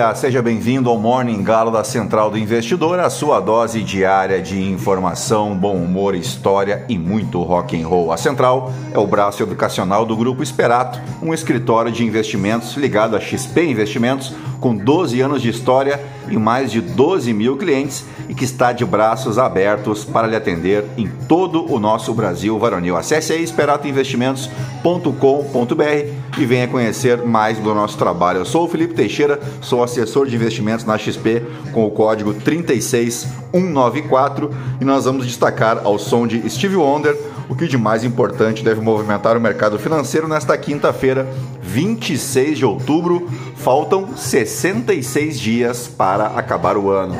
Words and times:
Dia! 0.00 0.14
Seja 0.14 0.40
bem-vindo 0.40 0.88
ao 0.88 0.98
Morning 0.98 1.42
Galo 1.42 1.70
da 1.70 1.84
Central 1.84 2.30
do 2.30 2.38
Investidor, 2.38 2.98
a 2.98 3.10
sua 3.10 3.38
dose 3.38 3.82
diária 3.82 4.40
de 4.40 4.58
informação, 4.58 5.54
bom 5.54 5.76
humor, 5.76 6.14
história 6.14 6.86
e 6.88 6.96
muito 6.96 7.42
rock 7.42 7.78
and 7.78 7.86
roll. 7.86 8.10
A 8.10 8.16
Central 8.16 8.72
é 8.94 8.98
o 8.98 9.06
braço 9.06 9.42
educacional 9.42 10.06
do 10.06 10.16
Grupo 10.16 10.42
Esperato, 10.42 10.98
um 11.22 11.34
escritório 11.34 11.92
de 11.92 12.02
investimentos 12.02 12.78
ligado 12.78 13.14
a 13.14 13.20
XP 13.20 13.62
Investimentos, 13.62 14.32
com 14.60 14.76
12 14.76 15.20
anos 15.20 15.42
de 15.42 15.48
história 15.48 16.00
e 16.28 16.36
mais 16.36 16.70
de 16.70 16.80
12 16.80 17.32
mil 17.32 17.56
clientes 17.56 18.04
e 18.28 18.34
que 18.34 18.44
está 18.44 18.72
de 18.72 18.84
braços 18.84 19.38
abertos 19.38 20.04
para 20.04 20.26
lhe 20.26 20.36
atender 20.36 20.84
em 20.96 21.08
todo 21.08 21.72
o 21.72 21.80
nosso 21.80 22.12
Brasil 22.14 22.58
varonil. 22.58 22.96
Acesse 22.96 23.32
aí 23.32 23.42
esperatoinvestimentos.com.br 23.42 26.38
e 26.38 26.46
venha 26.46 26.68
conhecer 26.68 27.24
mais 27.24 27.58
do 27.58 27.74
nosso 27.74 27.98
trabalho. 27.98 28.38
Eu 28.38 28.44
sou 28.44 28.66
o 28.66 28.68
Felipe 28.68 28.94
Teixeira, 28.94 29.40
sou 29.60 29.82
assessor 29.82 30.26
de 30.26 30.36
investimentos 30.36 30.84
na 30.84 30.96
XP 30.96 31.42
com 31.72 31.84
o 31.86 31.90
código 31.90 32.32
36194 32.34 34.54
e 34.80 34.84
nós 34.84 35.06
vamos 35.06 35.26
destacar 35.26 35.80
ao 35.84 35.98
som 35.98 36.24
de 36.26 36.48
Steve 36.48 36.76
Wonder 36.76 37.16
o 37.50 37.56
que 37.56 37.66
de 37.66 37.76
mais 37.76 38.04
importante 38.04 38.62
deve 38.62 38.80
movimentar 38.80 39.36
o 39.36 39.40
mercado 39.40 39.76
financeiro 39.76 40.28
nesta 40.28 40.56
quinta-feira, 40.56 41.28
26 41.70 42.58
de 42.58 42.64
outubro. 42.64 43.28
Faltam 43.56 44.16
66 44.16 45.38
dias 45.38 45.86
para 45.86 46.26
acabar 46.26 46.76
o 46.76 46.90
ano. 46.90 47.14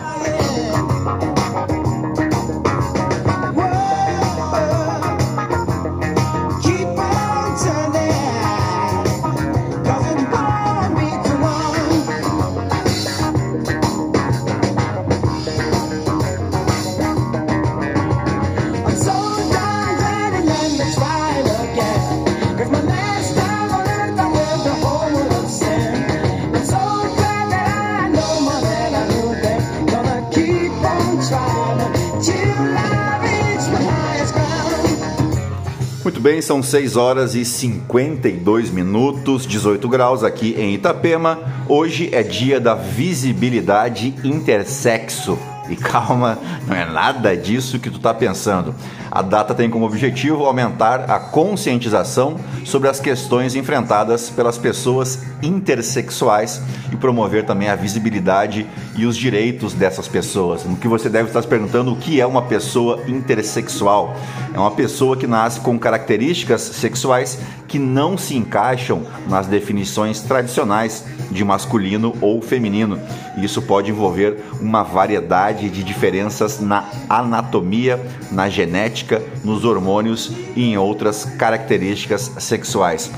Muito 36.02 36.18
bem, 36.18 36.40
são 36.40 36.62
6 36.62 36.96
horas 36.96 37.34
e 37.34 37.44
52 37.44 38.70
minutos, 38.70 39.46
18 39.46 39.86
graus 39.86 40.24
aqui 40.24 40.54
em 40.56 40.74
Itapema. 40.74 41.38
Hoje 41.68 42.08
é 42.10 42.22
dia 42.22 42.58
da 42.58 42.74
visibilidade 42.74 44.14
intersexo. 44.24 45.38
E 45.70 45.76
calma, 45.76 46.36
não 46.66 46.74
é 46.74 46.84
nada 46.84 47.36
disso 47.36 47.78
que 47.78 47.88
tu 47.88 47.98
está 47.98 48.12
pensando. 48.12 48.74
A 49.08 49.22
data 49.22 49.54
tem 49.54 49.70
como 49.70 49.86
objetivo 49.86 50.44
aumentar 50.44 51.10
a 51.10 51.18
conscientização 51.18 52.36
sobre 52.64 52.88
as 52.88 52.98
questões 53.00 53.54
enfrentadas 53.54 54.30
pelas 54.30 54.58
pessoas 54.58 55.22
intersexuais 55.42 56.60
e 56.92 56.96
promover 56.96 57.44
também 57.44 57.68
a 57.68 57.76
visibilidade 57.76 58.66
e 58.96 59.06
os 59.06 59.16
direitos 59.16 59.72
dessas 59.74 60.08
pessoas. 60.08 60.64
No 60.64 60.76
que 60.76 60.88
você 60.88 61.08
deve 61.08 61.28
estar 61.28 61.42
se 61.42 61.48
perguntando 61.48 61.92
o 61.92 61.96
que 61.96 62.20
é 62.20 62.26
uma 62.26 62.42
pessoa 62.42 63.00
intersexual? 63.06 64.16
É 64.52 64.58
uma 64.58 64.72
pessoa 64.72 65.16
que 65.16 65.26
nasce 65.26 65.60
com 65.60 65.78
características 65.78 66.60
sexuais 66.62 67.38
que 67.70 67.78
não 67.78 68.18
se 68.18 68.36
encaixam 68.36 69.02
nas 69.28 69.46
definições 69.46 70.20
tradicionais 70.20 71.04
de 71.30 71.44
masculino 71.44 72.16
ou 72.20 72.42
feminino. 72.42 72.98
Isso 73.38 73.62
pode 73.62 73.92
envolver 73.92 74.42
uma 74.60 74.82
variedade 74.82 75.70
de 75.70 75.84
diferenças 75.84 76.58
na 76.58 76.90
anatomia, 77.08 78.04
na 78.32 78.48
genética, 78.48 79.22
nos 79.44 79.64
hormônios 79.64 80.32
e 80.56 80.64
em 80.64 80.76
outras 80.76 81.24
características 81.24 82.32
sexuais. 82.40 83.08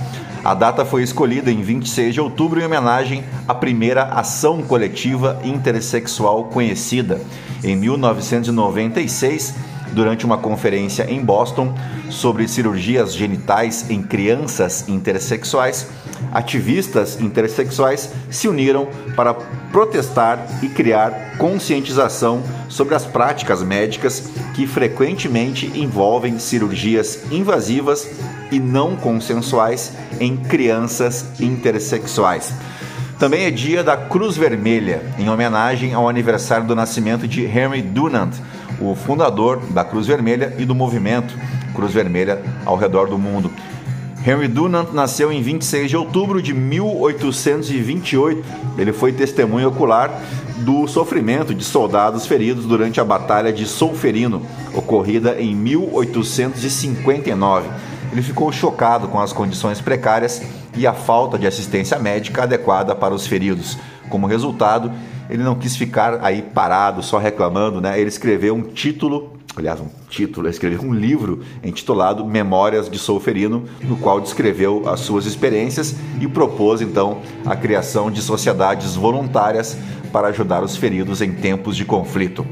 A 0.44 0.52
data 0.52 0.84
foi 0.84 1.02
escolhida 1.02 1.50
em 1.50 1.62
26 1.62 2.12
de 2.12 2.20
outubro 2.20 2.60
em 2.60 2.64
homenagem 2.64 3.24
à 3.48 3.54
primeira 3.54 4.02
ação 4.02 4.60
coletiva 4.60 5.40
intersexual 5.44 6.44
conhecida. 6.44 7.22
Em 7.64 7.74
1996, 7.74 9.54
durante 9.92 10.24
uma 10.24 10.38
conferência 10.38 11.10
em 11.10 11.22
Boston 11.24 11.74
sobre 12.10 12.48
cirurgias 12.48 13.14
genitais 13.14 13.90
em 13.90 14.02
crianças 14.02 14.88
intersexuais, 14.88 15.86
ativistas 16.32 17.20
intersexuais 17.20 18.10
se 18.30 18.48
uniram 18.48 18.88
para 19.14 19.34
protestar 19.70 20.46
e 20.62 20.68
criar 20.68 21.36
conscientização 21.38 22.42
sobre 22.68 22.94
as 22.94 23.04
práticas 23.04 23.62
médicas 23.62 24.30
que 24.54 24.66
frequentemente 24.66 25.66
envolvem 25.74 26.38
cirurgias 26.38 27.20
invasivas 27.30 28.08
e 28.50 28.58
não 28.60 28.96
consensuais 28.96 29.92
em 30.20 30.36
crianças 30.36 31.24
intersexuais. 31.40 32.52
Também 33.18 33.44
é 33.44 33.50
dia 33.52 33.84
da 33.84 33.96
Cruz 33.96 34.36
Vermelha, 34.36 35.00
em 35.16 35.28
homenagem 35.28 35.94
ao 35.94 36.08
aniversário 36.08 36.66
do 36.66 36.74
nascimento 36.74 37.28
de 37.28 37.44
Henry 37.44 37.80
Dunant, 37.80 38.32
o 38.82 38.94
fundador 38.94 39.60
da 39.70 39.84
Cruz 39.84 40.06
Vermelha 40.06 40.54
e 40.58 40.64
do 40.64 40.74
movimento 40.74 41.36
Cruz 41.74 41.92
Vermelha 41.92 42.42
ao 42.64 42.76
redor 42.76 43.08
do 43.08 43.18
mundo. 43.18 43.50
Henry 44.24 44.46
Dunant 44.46 44.92
nasceu 44.92 45.32
em 45.32 45.42
26 45.42 45.90
de 45.90 45.96
outubro 45.96 46.40
de 46.40 46.54
1828. 46.54 48.44
Ele 48.78 48.92
foi 48.92 49.12
testemunha 49.12 49.66
ocular 49.66 50.22
do 50.58 50.86
sofrimento 50.86 51.52
de 51.52 51.64
soldados 51.64 52.24
feridos 52.24 52.64
durante 52.64 53.00
a 53.00 53.04
Batalha 53.04 53.52
de 53.52 53.66
Solferino, 53.66 54.42
ocorrida 54.74 55.40
em 55.40 55.56
1859. 55.56 57.68
Ele 58.12 58.22
ficou 58.22 58.52
chocado 58.52 59.08
com 59.08 59.20
as 59.20 59.32
condições 59.32 59.80
precárias 59.80 60.40
e 60.76 60.86
a 60.86 60.92
falta 60.92 61.36
de 61.36 61.44
assistência 61.46 61.98
médica 61.98 62.44
adequada 62.44 62.94
para 62.94 63.14
os 63.14 63.26
feridos. 63.26 63.76
Como 64.08 64.28
resultado, 64.28 64.92
ele 65.28 65.42
não 65.42 65.54
quis 65.54 65.76
ficar 65.76 66.18
aí 66.22 66.42
parado, 66.42 67.02
só 67.02 67.18
reclamando, 67.18 67.80
né? 67.80 67.98
Ele 67.98 68.08
escreveu 68.08 68.54
um 68.54 68.62
título 68.62 69.32
aliás, 69.56 69.78
um 69.80 69.88
título, 70.08 70.46
ele 70.46 70.54
escreveu 70.54 70.80
um 70.80 70.94
livro 70.94 71.40
intitulado 71.62 72.24
Memórias 72.24 72.88
de 72.88 72.98
Solferino, 72.98 73.64
no 73.82 73.96
qual 73.96 74.20
descreveu 74.20 74.88
as 74.88 75.00
suas 75.00 75.26
experiências 75.26 75.94
e 76.20 76.26
propôs 76.26 76.80
então 76.80 77.20
a 77.44 77.54
criação 77.54 78.10
de 78.10 78.22
sociedades 78.22 78.94
voluntárias 78.94 79.76
para 80.10 80.28
ajudar 80.28 80.62
os 80.62 80.76
feridos 80.76 81.20
em 81.20 81.32
tempos 81.32 81.76
de 81.76 81.84
conflito. 81.84 82.46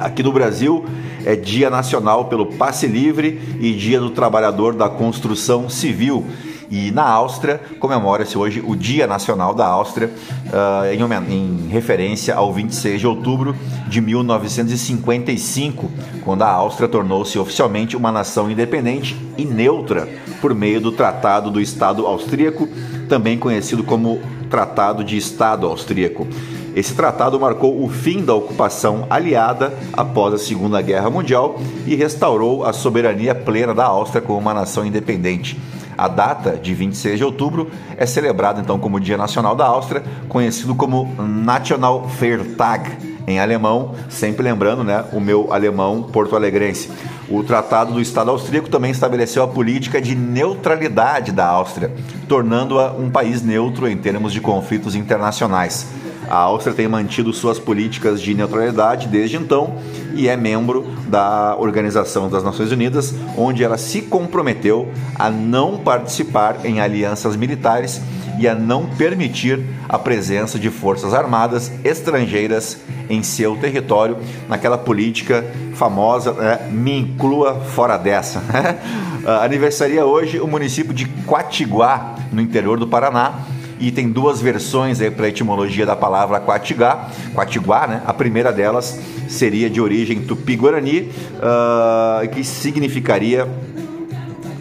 Aqui 0.00 0.22
no 0.22 0.32
Brasil 0.32 0.84
é 1.24 1.36
Dia 1.36 1.70
Nacional 1.70 2.24
pelo 2.24 2.46
Passe 2.46 2.88
Livre 2.88 3.40
e 3.60 3.72
Dia 3.72 4.00
do 4.00 4.10
Trabalhador 4.10 4.74
da 4.74 4.88
Construção 4.88 5.68
Civil. 5.68 6.26
E 6.72 6.90
na 6.90 7.04
Áustria 7.04 7.60
comemora-se 7.78 8.38
hoje 8.38 8.64
o 8.66 8.74
Dia 8.74 9.06
Nacional 9.06 9.52
da 9.52 9.66
Áustria, 9.66 10.10
uh, 10.46 10.86
em, 10.90 11.34
em, 11.34 11.68
referência 11.68 12.34
ao 12.34 12.50
26 12.50 12.98
de 12.98 13.06
outubro 13.06 13.54
de 13.86 14.00
1955, 14.00 15.90
quando 16.24 16.40
a 16.40 16.48
Áustria 16.48 16.88
tornou-se 16.88 17.38
oficialmente 17.38 17.94
uma 17.94 18.10
nação 18.10 18.50
independente 18.50 19.14
e 19.36 19.44
neutra 19.44 20.08
por 20.40 20.54
meio 20.54 20.80
do 20.80 20.90
Tratado 20.90 21.50
do 21.50 21.60
Estado 21.60 22.06
Austríaco, 22.06 22.66
também 23.06 23.36
conhecido 23.36 23.84
como 23.84 24.22
Tratado 24.48 25.04
de 25.04 25.18
Estado 25.18 25.66
Austríaco. 25.66 26.26
Esse 26.74 26.94
tratado 26.94 27.38
marcou 27.38 27.84
o 27.84 27.88
fim 27.90 28.24
da 28.24 28.34
ocupação 28.34 29.06
aliada 29.10 29.74
após 29.92 30.32
a 30.32 30.38
Segunda 30.38 30.80
Guerra 30.80 31.10
Mundial 31.10 31.60
e 31.86 31.94
restaurou 31.94 32.64
a 32.64 32.72
soberania 32.72 33.34
plena 33.34 33.74
da 33.74 33.84
Áustria 33.84 34.22
como 34.22 34.38
uma 34.38 34.54
nação 34.54 34.86
independente. 34.86 35.60
A 35.96 36.08
data 36.08 36.56
de 36.56 36.74
26 36.74 37.18
de 37.18 37.24
outubro 37.24 37.70
é 37.96 38.06
celebrada 38.06 38.60
então 38.60 38.78
como 38.78 39.00
Dia 39.00 39.16
Nacional 39.16 39.54
da 39.54 39.66
Áustria, 39.66 40.02
conhecido 40.28 40.74
como 40.74 41.14
National 41.22 42.08
Feiertag 42.08 43.12
em 43.26 43.38
alemão, 43.38 43.94
sempre 44.08 44.42
lembrando, 44.42 44.82
né, 44.82 45.04
o 45.12 45.20
meu 45.20 45.52
alemão 45.52 46.02
porto-alegrense. 46.02 46.90
O 47.28 47.42
Tratado 47.42 47.92
do 47.92 48.00
Estado 48.00 48.30
Austríaco 48.30 48.68
também 48.68 48.90
estabeleceu 48.90 49.42
a 49.42 49.48
política 49.48 50.00
de 50.00 50.14
neutralidade 50.14 51.32
da 51.32 51.46
Áustria, 51.46 51.92
tornando-a 52.28 52.92
um 52.92 53.10
país 53.10 53.42
neutro 53.42 53.88
em 53.88 53.96
termos 53.96 54.32
de 54.32 54.40
conflitos 54.40 54.94
internacionais. 54.94 55.86
A 56.32 56.38
Áustria 56.38 56.74
tem 56.74 56.88
mantido 56.88 57.30
suas 57.30 57.58
políticas 57.58 58.18
de 58.18 58.32
neutralidade 58.32 59.06
desde 59.06 59.36
então 59.36 59.74
e 60.14 60.30
é 60.30 60.34
membro 60.34 60.86
da 61.06 61.54
Organização 61.58 62.30
das 62.30 62.42
Nações 62.42 62.72
Unidas, 62.72 63.14
onde 63.36 63.62
ela 63.62 63.76
se 63.76 64.00
comprometeu 64.00 64.90
a 65.14 65.28
não 65.28 65.76
participar 65.76 66.64
em 66.64 66.80
alianças 66.80 67.36
militares 67.36 68.00
e 68.38 68.48
a 68.48 68.54
não 68.54 68.86
permitir 68.86 69.60
a 69.86 69.98
presença 69.98 70.58
de 70.58 70.70
forças 70.70 71.12
armadas 71.12 71.70
estrangeiras 71.84 72.78
em 73.10 73.22
seu 73.22 73.54
território, 73.56 74.16
naquela 74.48 74.78
política 74.78 75.44
famosa, 75.74 76.32
né? 76.32 76.66
me 76.70 76.98
inclua 76.98 77.56
fora 77.60 77.98
dessa. 77.98 78.40
Né? 78.40 78.78
Aniversaria 79.42 80.06
hoje 80.06 80.40
o 80.40 80.46
município 80.46 80.94
de 80.94 81.04
Quatiguá, 81.26 82.14
no 82.32 82.40
interior 82.40 82.78
do 82.78 82.88
Paraná, 82.88 83.34
e 83.80 83.90
tem 83.90 84.10
duas 84.10 84.40
versões 84.40 85.00
aí 85.00 85.10
para 85.10 85.26
a 85.26 85.28
etimologia 85.28 85.84
da 85.84 85.96
palavra 85.96 86.40
Quatigá, 86.40 87.08
Quatiguá, 87.34 87.86
né? 87.86 88.02
A 88.06 88.12
primeira 88.12 88.52
delas 88.52 89.00
seria 89.28 89.68
de 89.68 89.80
origem 89.80 90.22
tupi-guarani, 90.22 91.10
uh, 91.38 92.28
que 92.28 92.44
significaria 92.44 93.48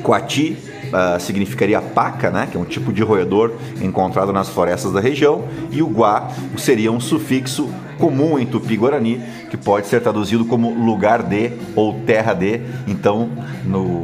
Quati, 0.01 0.57
uh, 0.87 1.19
significaria 1.19 1.81
paca, 1.81 2.31
né? 2.31 2.47
Que 2.49 2.57
é 2.57 2.59
um 2.59 2.65
tipo 2.65 2.91
de 2.91 3.03
roedor 3.03 3.53
encontrado 3.81 4.33
nas 4.33 4.49
florestas 4.49 4.91
da 4.91 4.99
região, 4.99 5.43
e 5.71 5.81
o 5.81 5.87
guá 5.87 6.29
seria 6.57 6.91
um 6.91 6.99
sufixo 6.99 7.69
comum 7.99 8.39
em 8.39 8.47
tupi-guarani, 8.47 9.21
que 9.51 9.55
pode 9.55 9.85
ser 9.85 10.01
traduzido 10.01 10.43
como 10.45 10.73
lugar 10.73 11.21
de 11.21 11.51
ou 11.75 11.93
terra 12.05 12.33
de. 12.33 12.61
Então, 12.87 13.29
no 13.63 14.00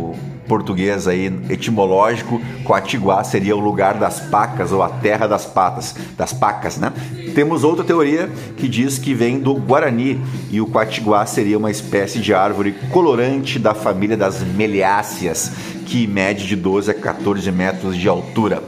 português 0.48 1.08
aí 1.08 1.32
etimológico, 1.50 2.42
Coatiguá 2.64 3.24
seria 3.24 3.56
o 3.56 3.60
lugar 3.60 3.96
das 3.96 4.20
pacas 4.20 4.72
ou 4.72 4.82
a 4.82 4.90
terra 4.90 5.28
das 5.28 5.46
patas, 5.46 5.96
das 6.18 6.34
pacas, 6.34 6.78
né? 6.78 6.92
Temos 7.36 7.64
outra 7.64 7.84
teoria 7.84 8.30
que 8.56 8.68
diz 8.68 8.98
que 8.98 9.14
vem 9.14 9.40
do 9.40 9.54
Guarani 9.54 10.20
e 10.50 10.60
o 10.60 10.66
Coatiguá 10.66 11.26
seria 11.26 11.58
uma 11.58 11.70
espécie 11.70 12.20
de 12.20 12.34
árvore 12.34 12.74
colorante 12.92 13.60
da 13.60 13.74
família 13.74 14.18
das 14.18 14.42
meliáceas, 14.42 15.52
que 15.86 16.08
mede 16.08 16.48
de 16.48 16.56
12 16.56 16.92
a 16.92 16.94
14 16.94 17.52
metros 17.52 17.96
de 17.96 18.08
altura. 18.08 18.64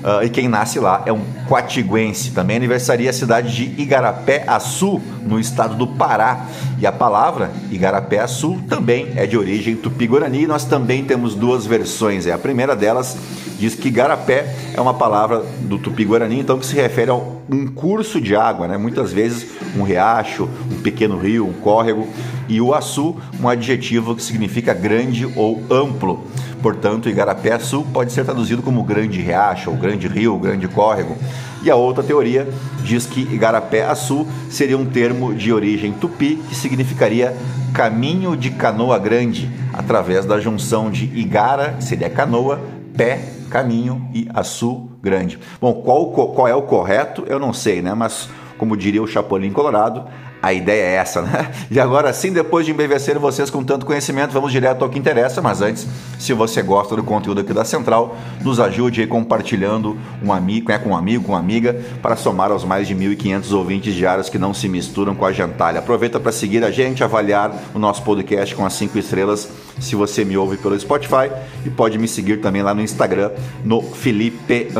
Uh, 0.00 0.24
e 0.24 0.30
quem 0.30 0.48
nasce 0.48 0.78
lá 0.78 1.02
é 1.04 1.12
um 1.12 1.22
quatiguense. 1.46 2.30
Também 2.30 2.56
aniversaria 2.56 3.10
a 3.10 3.12
cidade 3.12 3.54
de 3.54 3.82
Igarapé-Açu, 3.82 5.00
no 5.22 5.38
estado 5.38 5.74
do 5.74 5.86
Pará. 5.86 6.46
E 6.78 6.86
a 6.86 6.92
palavra 6.92 7.50
Igarapé-Açu 7.70 8.62
também 8.68 9.12
é 9.16 9.26
de 9.26 9.36
origem 9.36 9.76
tupi-guarani. 9.76 10.46
Nós 10.46 10.64
também 10.64 11.04
temos 11.04 11.34
duas 11.34 11.66
versões. 11.66 12.26
É 12.26 12.32
a 12.32 12.38
primeira 12.38 12.74
delas 12.74 13.16
diz 13.60 13.74
que 13.74 13.88
Igarapé 13.88 14.54
é 14.74 14.80
uma 14.80 14.94
palavra 14.94 15.44
do 15.60 15.78
tupi-guarani, 15.78 16.40
então 16.40 16.58
que 16.58 16.64
se 16.64 16.74
refere 16.74 17.10
a 17.10 17.14
um 17.14 17.66
curso 17.66 18.18
de 18.18 18.34
água, 18.34 18.66
né? 18.66 18.78
Muitas 18.78 19.12
vezes 19.12 19.48
um 19.76 19.82
riacho, 19.82 20.48
um 20.72 20.80
pequeno 20.80 21.18
rio, 21.18 21.46
um 21.46 21.52
córrego. 21.52 22.08
E 22.50 22.60
o 22.60 22.74
açu, 22.74 23.16
um 23.40 23.48
adjetivo 23.48 24.16
que 24.16 24.22
significa 24.22 24.74
grande 24.74 25.24
ou 25.36 25.62
amplo. 25.70 26.24
Portanto, 26.60 27.08
Igarapé-Açu 27.08 27.86
pode 27.92 28.12
ser 28.12 28.24
traduzido 28.24 28.60
como 28.60 28.82
grande 28.82 29.20
riacho, 29.20 29.70
ou 29.70 29.76
grande 29.76 30.08
rio, 30.08 30.36
grande 30.36 30.66
córrego. 30.66 31.16
E 31.62 31.70
a 31.70 31.76
outra 31.76 32.02
teoria 32.02 32.48
diz 32.82 33.06
que 33.06 33.20
Igarapé-Açu 33.20 34.26
seria 34.50 34.76
um 34.76 34.84
termo 34.84 35.32
de 35.32 35.52
origem 35.52 35.92
tupi 35.92 36.42
que 36.48 36.54
significaria 36.56 37.36
caminho 37.72 38.36
de 38.36 38.50
canoa 38.50 38.98
grande, 38.98 39.48
através 39.72 40.26
da 40.26 40.40
junção 40.40 40.90
de 40.90 41.04
Igara, 41.04 41.74
que 41.78 41.84
seria 41.84 42.10
canoa, 42.10 42.60
pé, 42.96 43.20
caminho 43.48 44.08
e 44.12 44.28
Açu, 44.34 44.90
grande. 45.00 45.38
Bom, 45.60 45.74
qual, 45.74 46.10
qual 46.10 46.48
é 46.48 46.54
o 46.54 46.62
correto, 46.62 47.24
eu 47.28 47.38
não 47.38 47.52
sei, 47.52 47.80
né? 47.80 47.94
Mas, 47.94 48.28
como 48.58 48.76
diria 48.76 49.02
o 49.02 49.06
Chapolin 49.06 49.52
Colorado, 49.52 50.04
a 50.42 50.52
ideia 50.52 50.82
é 50.82 50.94
essa, 50.94 51.22
né? 51.22 51.50
E 51.70 51.78
agora 51.78 52.12
sim, 52.12 52.32
depois 52.32 52.64
de 52.64 52.72
embevecer 52.72 53.18
vocês 53.18 53.50
com 53.50 53.62
tanto 53.62 53.84
conhecimento, 53.84 54.32
vamos 54.32 54.50
direto 54.52 54.82
ao 54.82 54.88
que 54.88 54.98
interessa. 54.98 55.42
Mas 55.42 55.60
antes, 55.60 55.86
se 56.18 56.32
você 56.32 56.62
gosta 56.62 56.96
do 56.96 57.02
conteúdo 57.02 57.40
aqui 57.40 57.52
da 57.52 57.64
Central, 57.64 58.16
nos 58.40 58.58
ajude 58.58 59.02
aí 59.02 59.06
compartilhando 59.06 59.98
um 60.22 60.32
amigo, 60.32 60.72
é, 60.72 60.78
com 60.78 60.90
um 60.90 60.96
amigo, 60.96 61.24
com 61.24 61.32
uma 61.32 61.38
amiga, 61.38 61.78
para 62.00 62.16
somar 62.16 62.50
aos 62.50 62.64
mais 62.64 62.88
de 62.88 62.94
1.500 62.94 63.52
ouvintes 63.52 63.94
diários 63.94 64.28
que 64.28 64.38
não 64.38 64.54
se 64.54 64.68
misturam 64.68 65.14
com 65.14 65.26
a 65.26 65.32
gentalha. 65.32 65.80
Aproveita 65.80 66.18
para 66.18 66.32
seguir 66.32 66.64
a 66.64 66.70
gente, 66.70 67.04
avaliar 67.04 67.54
o 67.74 67.78
nosso 67.78 68.02
podcast 68.02 68.54
com 68.54 68.64
as 68.64 68.72
5 68.74 68.98
estrelas, 68.98 69.48
se 69.78 69.94
você 69.94 70.24
me 70.24 70.36
ouve 70.36 70.56
pelo 70.56 70.78
Spotify, 70.78 71.30
e 71.64 71.70
pode 71.70 71.98
me 71.98 72.08
seguir 72.08 72.40
também 72.40 72.62
lá 72.62 72.74
no 72.74 72.80
Instagram, 72.82 73.30
no 73.64 73.82
Felipe_ST 73.82 74.70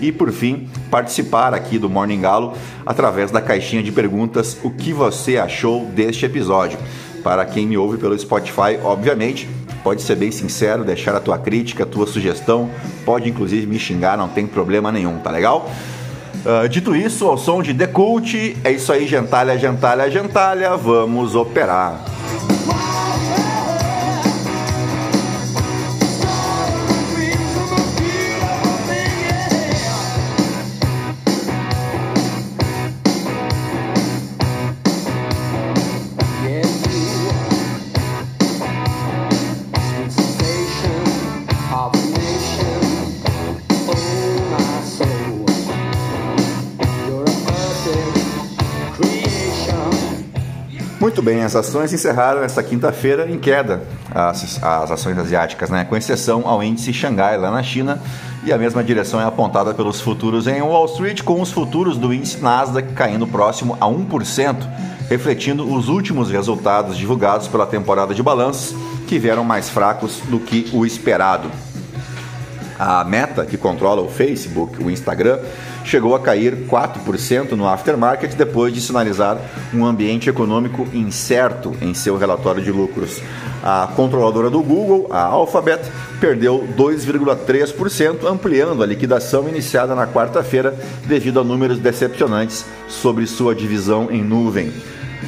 e, 0.00 0.10
por 0.10 0.32
fim, 0.32 0.68
participar 0.90 1.54
aqui 1.54 1.78
do 1.78 1.88
Morning 1.88 2.20
Galo 2.20 2.54
através 2.84 3.30
da 3.30 3.40
caixinha 3.40 3.82
de 3.82 3.92
perguntas 3.92 4.58
o 4.62 4.70
que 4.70 4.92
você 4.92 5.36
achou 5.36 5.84
deste 5.86 6.24
episódio. 6.26 6.78
Para 7.22 7.44
quem 7.44 7.66
me 7.66 7.76
ouve 7.76 7.98
pelo 7.98 8.18
Spotify, 8.18 8.78
obviamente, 8.82 9.48
pode 9.82 10.02
ser 10.02 10.16
bem 10.16 10.30
sincero, 10.30 10.84
deixar 10.84 11.14
a 11.14 11.20
tua 11.20 11.38
crítica, 11.38 11.84
a 11.84 11.86
tua 11.86 12.06
sugestão, 12.06 12.70
pode 13.04 13.28
inclusive 13.28 13.66
me 13.66 13.78
xingar, 13.78 14.16
não 14.16 14.28
tem 14.28 14.46
problema 14.46 14.90
nenhum, 14.90 15.18
tá 15.18 15.30
legal? 15.30 15.70
Uh, 16.44 16.68
dito 16.68 16.96
isso, 16.96 17.26
ao 17.26 17.36
som 17.36 17.62
de 17.62 17.74
The 17.74 17.86
Cult, 17.86 18.56
é 18.64 18.72
isso 18.72 18.92
aí, 18.92 19.06
gentalha, 19.06 19.58
gentalha, 19.58 20.10
gentalha, 20.10 20.76
vamos 20.76 21.34
operar. 21.34 22.09
Muito 51.20 51.34
bem, 51.34 51.44
as 51.44 51.54
ações 51.54 51.92
encerraram 51.92 52.42
esta 52.42 52.62
quinta-feira 52.62 53.30
em 53.30 53.38
queda, 53.38 53.82
as, 54.10 54.58
as 54.62 54.90
ações 54.90 55.18
asiáticas, 55.18 55.68
né? 55.68 55.84
com 55.84 55.94
exceção 55.94 56.48
ao 56.48 56.62
índice 56.62 56.94
Xangai 56.94 57.36
lá 57.36 57.50
na 57.50 57.62
China, 57.62 58.00
e 58.42 58.50
a 58.50 58.56
mesma 58.56 58.82
direção 58.82 59.20
é 59.20 59.24
apontada 59.24 59.74
pelos 59.74 60.00
futuros 60.00 60.46
em 60.46 60.62
Wall 60.62 60.86
Street, 60.86 61.20
com 61.20 61.42
os 61.42 61.52
futuros 61.52 61.98
do 61.98 62.14
índice 62.14 62.40
Nasdaq 62.40 62.94
caindo 62.94 63.26
próximo 63.26 63.76
a 63.78 63.86
1%, 63.86 64.56
refletindo 65.10 65.70
os 65.70 65.90
últimos 65.90 66.30
resultados 66.30 66.96
divulgados 66.96 67.48
pela 67.48 67.66
temporada 67.66 68.14
de 68.14 68.22
balanços, 68.22 68.74
que 69.06 69.18
vieram 69.18 69.44
mais 69.44 69.68
fracos 69.68 70.22
do 70.30 70.40
que 70.40 70.70
o 70.72 70.86
esperado. 70.86 71.50
A 72.78 73.04
Meta, 73.04 73.44
que 73.44 73.58
controla 73.58 74.00
o 74.00 74.08
Facebook, 74.08 74.82
o 74.82 74.90
Instagram, 74.90 75.38
chegou 75.84 76.14
a 76.14 76.20
cair 76.20 76.66
4% 76.68 77.52
no 77.52 77.66
aftermarket 77.66 78.34
depois 78.34 78.72
de 78.72 78.80
sinalizar 78.80 79.38
um 79.72 79.84
ambiente 79.84 80.28
econômico 80.28 80.86
incerto 80.92 81.74
em 81.80 81.94
seu 81.94 82.16
relatório 82.16 82.62
de 82.62 82.70
lucros. 82.70 83.20
A 83.62 83.88
controladora 83.94 84.48
do 84.48 84.62
Google, 84.62 85.06
a 85.10 85.22
Alphabet, 85.22 85.82
perdeu 86.20 86.66
2,3%, 86.76 88.26
ampliando 88.26 88.82
a 88.82 88.86
liquidação 88.86 89.48
iniciada 89.48 89.94
na 89.94 90.06
quarta-feira 90.06 90.74
devido 91.06 91.40
a 91.40 91.44
números 91.44 91.78
decepcionantes 91.78 92.64
sobre 92.88 93.26
sua 93.26 93.54
divisão 93.54 94.08
em 94.10 94.22
nuvem. 94.22 94.72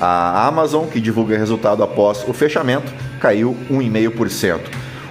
A 0.00 0.46
Amazon, 0.46 0.86
que 0.86 1.00
divulga 1.00 1.36
resultado 1.36 1.82
após 1.82 2.26
o 2.26 2.32
fechamento, 2.32 2.92
caiu 3.20 3.56
1,5%. 3.70 4.60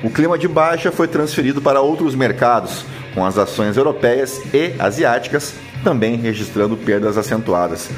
O 0.03 0.09
clima 0.09 0.37
de 0.37 0.47
baixa 0.47 0.91
foi 0.91 1.07
transferido 1.07 1.61
para 1.61 1.79
outros 1.79 2.15
mercados, 2.15 2.83
com 3.13 3.25
as 3.25 3.37
ações 3.37 3.77
europeias 3.77 4.41
e 4.53 4.73
asiáticas 4.79 5.53
também 5.83 6.15
registrando 6.15 6.77
perdas 6.77 7.17
acentuadas. 7.17 7.89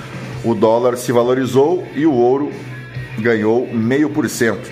O 0.43 0.53
dólar 0.53 0.97
se 0.97 1.11
valorizou 1.11 1.87
e 1.95 2.05
o 2.05 2.13
ouro 2.13 2.51
ganhou 3.19 3.67
meio 3.71 4.09
por 4.09 4.27
cento, 4.29 4.69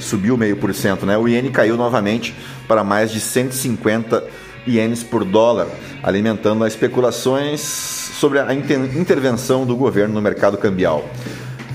subiu 0.00 0.36
meio 0.36 0.56
por 0.56 0.72
cento, 0.74 1.04
né? 1.04 1.18
O 1.18 1.28
iene 1.28 1.50
caiu 1.50 1.76
novamente 1.76 2.34
para 2.68 2.84
mais 2.84 3.10
de 3.10 3.20
150 3.20 4.24
ienes 4.66 5.02
por 5.02 5.24
dólar, 5.24 5.66
alimentando 6.02 6.64
as 6.64 6.72
especulações 6.72 7.60
sobre 7.60 8.38
a 8.38 8.54
intervenção 8.54 9.66
do 9.66 9.74
governo 9.76 10.14
no 10.14 10.20
mercado 10.20 10.56
cambial. 10.56 11.08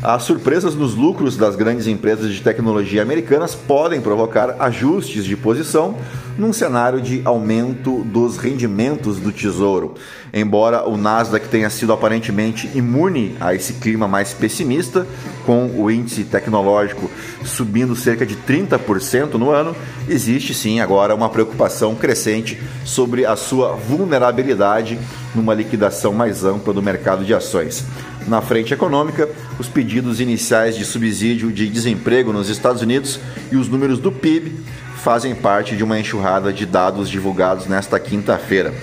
As 0.04 0.24
surpresas 0.24 0.76
nos 0.76 0.94
lucros 0.94 1.36
das 1.36 1.56
grandes 1.56 1.88
empresas 1.88 2.32
de 2.32 2.42
tecnologia 2.42 3.02
americanas 3.02 3.56
podem 3.56 4.02
provocar 4.02 4.56
ajustes 4.60 5.26
de 5.26 5.36
posição 5.36 5.96
num 6.38 6.52
cenário 6.52 7.02
de 7.02 7.22
aumento 7.24 8.04
dos 8.04 8.38
rendimentos 8.38 9.18
do 9.20 9.32
tesouro. 9.32 9.96
Embora 10.34 10.88
o 10.88 10.98
Nasdaq 10.98 11.48
tenha 11.48 11.70
sido 11.70 11.94
aparentemente 11.94 12.70
imune 12.76 13.36
a 13.40 13.56
esse 13.56 13.74
clima 13.74 14.08
mais 14.08 14.34
pessimista, 14.34 15.08
com 15.46 15.68
o 15.68 15.90
índice 15.90 16.24
tecnológico 16.24 17.10
subindo 17.44 17.96
cerca 17.96 18.26
de 18.26 18.36
30% 18.36 19.36
no 19.36 19.50
ano, 19.50 19.76
existe 20.10 20.54
sim 20.54 20.82
agora 20.82 21.16
uma 21.16 21.30
preocupação 21.30 21.96
crescente 21.96 22.62
sobre 22.84 23.26
a 23.26 23.36
sua 23.36 23.74
vulnerabilidade 23.74 25.00
numa 25.34 25.54
liquidação 25.54 26.12
mais 26.14 26.44
ampla 26.44 26.74
do 26.74 26.82
mercado 26.82 27.24
de 27.24 27.34
ações. 27.34 27.86
Na 28.28 28.42
frente 28.42 28.74
econômica, 28.74 29.30
os 29.60 29.68
pedidos 29.68 30.20
iniciais 30.20 30.76
de 30.76 30.84
subsídio 30.84 31.52
de 31.52 31.68
desemprego 31.70 32.34
nos 32.34 32.50
Estados 32.50 32.82
Unidos 32.82 33.20
e 33.52 33.56
os 33.56 33.68
números 33.68 34.00
do 34.00 34.12
PIB 34.12 34.52
fazem 34.98 35.36
parte 35.36 35.76
de 35.76 35.84
uma 35.84 36.00
enxurrada 36.00 36.52
de 36.52 36.66
dados 36.66 37.10
divulgados 37.10 37.68
nesta 37.68 38.00
quinta-feira. 38.00 38.74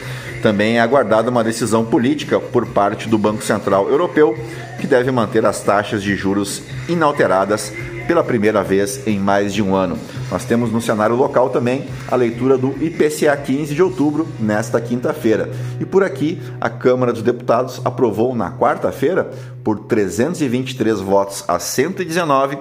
Também 0.42 0.76
é 0.76 0.80
aguardada 0.80 1.30
uma 1.30 1.44
decisão 1.44 1.84
política 1.84 2.40
por 2.40 2.66
parte 2.66 3.08
do 3.08 3.16
Banco 3.16 3.44
Central 3.44 3.88
Europeu, 3.88 4.36
que 4.80 4.86
deve 4.86 5.10
manter 5.10 5.46
as 5.46 5.62
taxas 5.62 6.02
de 6.02 6.16
juros 6.16 6.62
inalteradas 6.88 7.72
pela 8.06 8.22
primeira 8.22 8.62
vez 8.62 9.06
em 9.06 9.18
mais 9.18 9.52
de 9.52 9.62
um 9.62 9.74
ano. 9.74 9.98
Nós 10.30 10.44
temos 10.44 10.70
no 10.70 10.80
cenário 10.80 11.16
local 11.16 11.50
também 11.50 11.86
a 12.08 12.16
leitura 12.16 12.56
do 12.56 12.70
IPCA 12.82 13.36
15 13.36 13.74
de 13.74 13.82
outubro, 13.82 14.26
nesta 14.38 14.80
quinta-feira. 14.80 15.50
E 15.80 15.84
por 15.84 16.02
aqui, 16.02 16.40
a 16.60 16.68
Câmara 16.68 17.12
dos 17.12 17.22
Deputados 17.22 17.80
aprovou 17.84 18.34
na 18.34 18.52
quarta-feira, 18.52 19.30
por 19.62 19.80
323 19.80 21.00
votos 21.00 21.44
a 21.46 21.58
119, 21.58 22.58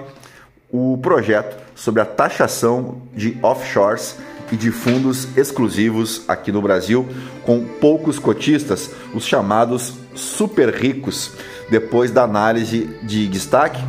o 0.70 0.98
projeto 0.98 1.56
sobre 1.74 2.00
a 2.00 2.04
taxação 2.04 3.02
de 3.14 3.36
offshores 3.42 4.16
e 4.50 4.56
de 4.56 4.70
fundos 4.70 5.26
exclusivos 5.36 6.22
aqui 6.28 6.52
no 6.52 6.60
Brasil, 6.60 7.08
com 7.44 7.64
poucos 7.64 8.18
cotistas, 8.18 8.90
os 9.14 9.24
chamados 9.24 9.94
super 10.14 10.74
ricos. 10.74 11.32
Depois 11.70 12.10
da 12.10 12.22
análise 12.22 12.90
de 13.02 13.26
destaque, 13.26 13.82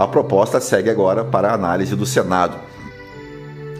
a 0.00 0.08
proposta 0.08 0.58
segue 0.60 0.88
agora 0.88 1.22
para 1.22 1.50
a 1.50 1.54
análise 1.54 1.94
do 1.94 2.06
Senado. 2.06 2.56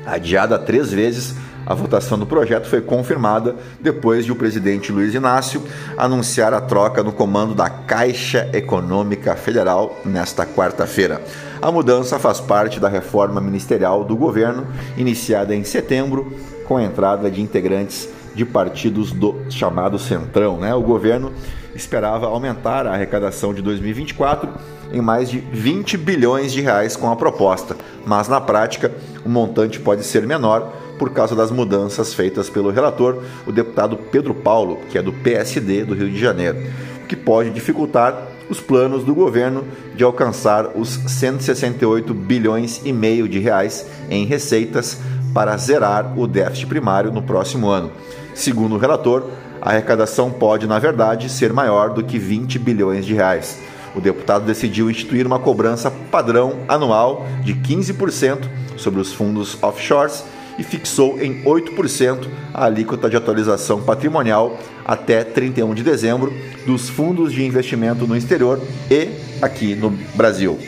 Adiada 0.05 0.59
três 0.59 0.93
vezes, 0.93 1.35
a 1.65 1.73
votação 1.73 2.19
do 2.19 2.27
projeto 2.27 2.69
foi 2.69 2.83
confirmada 2.83 3.57
depois 3.81 4.27
de 4.27 4.31
o 4.31 4.37
presidente 4.37 4.93
Luiz 4.93 5.15
Inácio 5.15 5.63
anunciar 5.97 6.53
a 6.53 6.61
troca 6.61 7.03
no 7.03 7.11
comando 7.11 7.55
da 7.55 7.71
Caixa 7.71 8.51
Econômica 8.53 9.35
Federal 9.35 9.99
nesta 10.05 10.45
quarta-feira. 10.45 11.23
A 11.63 11.73
mudança 11.73 12.19
faz 12.19 12.39
parte 12.39 12.79
da 12.79 12.89
reforma 12.91 13.41
ministerial 13.41 14.05
do 14.05 14.15
governo, 14.15 14.67
iniciada 14.99 15.57
em 15.57 15.65
setembro, 15.65 16.35
com 16.69 16.77
a 16.77 16.83
entrada 16.83 17.31
de 17.31 17.41
integrantes 17.41 18.07
de 18.35 18.45
partidos 18.45 19.11
do 19.11 19.37
chamado 19.49 19.99
Centrão. 19.99 20.59
Né? 20.59 20.75
O 20.75 20.83
governo 20.83 21.33
esperava 21.75 22.27
aumentar 22.27 22.87
a 22.87 22.93
arrecadação 22.93 23.55
de 23.55 23.63
2024 23.63 24.49
em 24.93 25.01
mais 25.01 25.31
de 25.31 25.39
20 25.39 25.97
bilhões 25.97 26.53
de 26.53 26.61
reais 26.61 26.97
com 26.97 27.11
a 27.11 27.17
proposta, 27.17 27.77
mas 28.05 28.29
na 28.29 28.41
prática 28.41 28.93
o 29.25 29.29
montante 29.29 29.79
pode 29.79 30.05
ser 30.05 30.27
menor 30.27 30.73
por 30.99 31.11
causa 31.11 31.35
das 31.35 31.51
mudanças 31.51 32.13
feitas 32.13 32.51
pelo 32.51 32.71
relator, 32.71 33.23
o 33.47 33.53
deputado 33.53 33.97
Pedro 33.97 34.35
Paulo, 34.35 34.81
que 34.91 34.99
é 34.99 35.03
do 35.03 35.13
PSD 35.13 35.85
do 35.85 35.95
Rio 35.95 36.11
de 36.11 36.19
Janeiro, 36.19 36.59
o 37.03 37.07
que 37.07 37.17
pode 37.17 37.51
dificultar 37.51 38.29
os 38.51 38.61
planos 38.61 39.05
do 39.05 39.15
governo 39.15 39.65
de 39.95 40.03
alcançar 40.03 40.73
os 40.75 40.89
168 40.89 42.13
bilhões 42.13 42.83
e 42.85 42.93
meio 42.93 43.29
de 43.29 43.39
reais 43.39 43.87
em 44.11 44.27
receitas 44.27 45.01
para 45.33 45.57
zerar 45.57 46.19
o 46.19 46.27
déficit 46.27 46.67
primário 46.67 47.13
no 47.13 47.23
próximo 47.23 47.69
ano. 47.69 47.91
Segundo 48.35 48.75
o 48.75 48.79
relator, 48.79 49.31
a 49.61 49.71
arrecadação 49.71 50.31
pode, 50.31 50.67
na 50.67 50.79
verdade, 50.79 51.29
ser 51.29 51.53
maior 51.53 51.91
do 51.91 52.03
que 52.03 52.19
20 52.19 52.59
bilhões 52.59 53.05
de 53.05 53.15
reais. 53.15 53.59
O 53.95 54.01
deputado 54.01 54.45
decidiu 54.45 54.91
instituir 54.91 55.27
uma 55.27 55.39
cobrança 55.39 55.91
padrão 55.91 56.61
anual 56.69 57.27
de 57.43 57.55
15% 57.55 58.49
sobre 58.77 59.01
os 59.01 59.13
fundos 59.13 59.61
offshores 59.63 60.25
e 60.59 60.63
fixou 60.63 61.21
em 61.21 61.43
8% 61.43 62.27
a 62.53 62.67
alíquota 62.67 63.09
de 63.09 63.17
atualização 63.17 63.83
patrimonial 63.83 64.59
até 64.85 65.25
31 65.25 65.75
de 65.75 65.83
dezembro 65.83 66.33
dos 66.67 66.89
fundos 66.89 67.33
de 67.33 67.45
investimento 67.45 68.07
no 68.07 68.17
exterior 68.17 68.61
e 68.91 69.09
aqui 69.43 69.75
no 69.75 69.91
Brasil. 70.15 70.59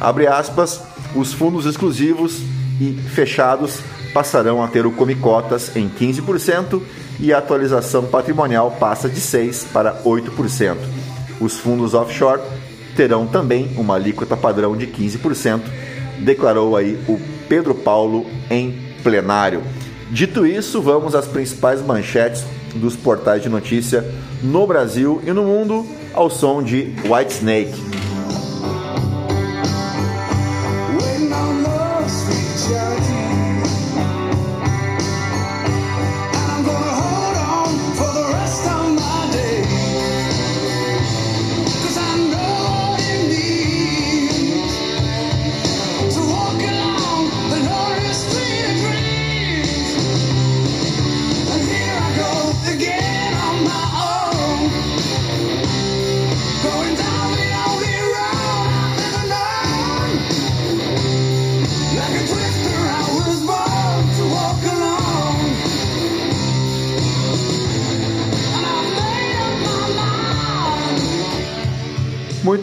Abre 0.00 0.26
aspas, 0.26 0.80
os 1.14 1.32
fundos 1.32 1.66
exclusivos 1.66 2.42
e 2.80 2.92
fechados 2.92 3.80
passarão 4.12 4.62
a 4.62 4.68
ter 4.68 4.86
o 4.86 4.92
Comicotas 4.92 5.74
em 5.74 5.88
15% 5.88 6.82
e 7.18 7.32
a 7.32 7.38
atualização 7.38 8.04
patrimonial 8.04 8.70
passa 8.78 9.08
de 9.08 9.20
6% 9.20 9.66
para 9.72 10.02
8%. 10.02 10.76
Os 11.40 11.58
fundos 11.58 11.94
offshore 11.94 12.40
terão 12.96 13.26
também 13.26 13.70
uma 13.76 13.94
alíquota 13.94 14.36
padrão 14.36 14.76
de 14.76 14.86
15%, 14.86 15.60
declarou 16.20 16.76
aí 16.76 16.98
o 17.08 17.18
Pedro 17.48 17.74
Paulo 17.74 18.26
em 18.50 18.78
plenário. 19.02 19.62
Dito 20.10 20.46
isso, 20.46 20.80
vamos 20.80 21.14
às 21.14 21.26
principais 21.26 21.80
manchetes 21.80 22.44
dos 22.74 22.96
portais 22.96 23.42
de 23.42 23.48
notícia 23.48 24.04
no 24.42 24.66
Brasil 24.66 25.22
e 25.26 25.32
no 25.32 25.44
mundo 25.44 25.86
ao 26.14 26.28
som 26.28 26.62
de 26.62 26.94
White 27.08 27.44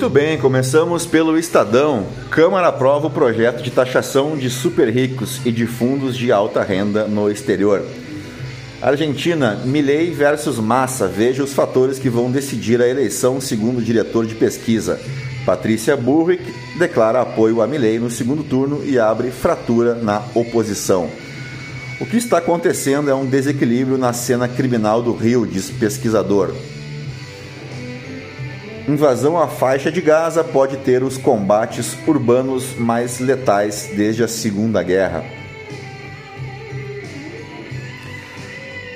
Muito 0.10 0.22
bem, 0.26 0.40
começamos 0.40 1.06
pelo 1.06 1.38
Estadão. 1.38 2.08
Câmara 2.32 2.70
aprova 2.70 3.06
o 3.06 3.12
projeto 3.12 3.62
de 3.62 3.70
taxação 3.70 4.36
de 4.36 4.50
super 4.50 4.90
ricos 4.90 5.40
e 5.46 5.52
de 5.52 5.68
fundos 5.68 6.18
de 6.18 6.32
alta 6.32 6.64
renda 6.64 7.06
no 7.08 7.30
exterior. 7.30 7.86
Argentina, 8.82 9.62
Milley 9.64 10.10
versus 10.10 10.58
Massa. 10.58 11.08
Veja 11.08 11.44
os 11.44 11.54
fatores 11.54 12.00
que 12.00 12.10
vão 12.10 12.32
decidir 12.32 12.82
a 12.82 12.88
eleição, 12.88 13.40
segundo 13.40 13.78
o 13.78 13.84
diretor 13.84 14.26
de 14.26 14.34
pesquisa. 14.34 15.00
Patrícia 15.46 15.96
Burrick 15.96 16.44
declara 16.80 17.22
apoio 17.22 17.62
a 17.62 17.68
Milley 17.68 18.00
no 18.00 18.10
segundo 18.10 18.44
turno 18.44 18.82
e 18.84 18.98
abre 18.98 19.30
fratura 19.30 19.94
na 19.94 20.24
oposição. 20.34 21.08
O 22.02 22.06
que 22.08 22.18
está 22.18 22.40
acontecendo 22.40 23.12
é 23.12 23.14
um 23.14 23.28
desequilíbrio 23.28 23.96
na 23.96 24.12
cena 24.12 24.48
criminal 24.48 25.04
do 25.04 25.14
Rio, 25.14 25.46
diz 25.46 25.70
pesquisador. 25.70 26.52
Invasão 28.90 29.38
à 29.38 29.48
faixa 29.48 29.92
de 29.92 30.02
Gaza 30.02 30.44
pode 30.44 30.78
ter 30.78 31.04
os 31.04 31.16
combates 31.16 31.96
urbanos 32.08 32.74
mais 32.76 33.20
letais 33.20 33.92
desde 33.96 34.24
a 34.24 34.28
Segunda 34.28 34.82
Guerra. 34.82 35.24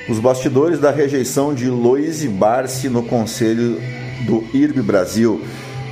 Os 0.09 0.17
bastidores 0.17 0.79
da 0.79 0.89
rejeição 0.89 1.53
de 1.53 1.69
Loise 1.69 2.27
Barsi 2.27 2.89
no 2.89 3.03
Conselho 3.03 3.79
do 4.25 4.43
IRB 4.51 4.81
Brasil. 4.81 5.43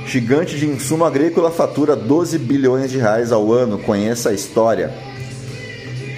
Gigante 0.04 0.58
de 0.58 0.66
insumo 0.66 1.04
agrícola 1.04 1.52
fatura 1.52 1.94
12 1.94 2.40
bilhões 2.40 2.90
de 2.90 2.98
reais 2.98 3.30
ao 3.30 3.52
ano. 3.52 3.78
Conheça 3.78 4.30
a 4.30 4.34
história. 4.34 5.11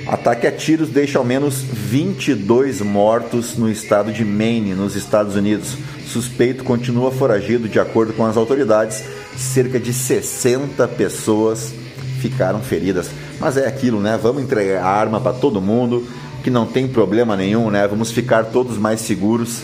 Ataque 0.07 0.47
a 0.47 0.53
tiros 0.53 0.91
deixa 0.91 1.19
ao 1.19 1.25
menos 1.25 1.63
22 1.63 2.83
mortos 2.83 3.57
no 3.57 3.71
estado 3.71 4.13
de 4.13 4.23
Maine, 4.23 4.75
nos 4.75 4.95
Estados 4.95 5.35
Unidos. 5.35 5.79
Suspeito 6.07 6.63
continua 6.63 7.11
foragido, 7.11 7.69
de 7.69 7.81
acordo 7.81 8.13
com 8.13 8.27
as 8.27 8.37
autoridades. 8.37 9.03
Cerca 9.35 9.81
de 9.81 9.95
60 9.95 10.87
pessoas 10.89 11.73
ficaram 12.21 12.61
feridas. 12.61 13.11
Mas 13.41 13.57
é 13.57 13.67
aquilo, 13.67 13.99
né? 13.99 14.19
Vamos 14.23 14.43
entregar 14.43 14.85
arma 14.85 15.21
para 15.21 15.33
todo 15.33 15.61
mundo, 15.61 16.07
que 16.43 16.51
não 16.51 16.67
tem 16.67 16.87
problema 16.87 17.35
nenhum, 17.35 17.71
né? 17.71 17.89
Vamos 17.89 18.11
ficar 18.11 18.45
todos 18.45 18.77
mais 18.77 19.01
seguros. 19.01 19.63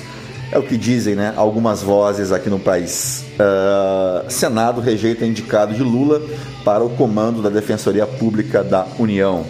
É 0.51 0.59
o 0.59 0.63
que 0.63 0.79
dizem, 0.79 1.15
né? 1.15 1.35
Algumas 1.37 1.83
vozes 1.83 2.33
aqui 2.33 2.49
no 2.49 2.59
país. 2.59 3.25
Uh, 3.35 4.31
Senado 4.31 4.81
rejeita 4.81 5.27
indicado 5.27 5.75
de 5.75 5.83
Lula 5.83 6.21
para 6.65 6.83
o 6.83 6.89
comando 6.91 7.43
da 7.43 7.51
Defensoria 7.51 8.07
Pública 8.07 8.65
da 8.65 8.87
União. 8.99 9.45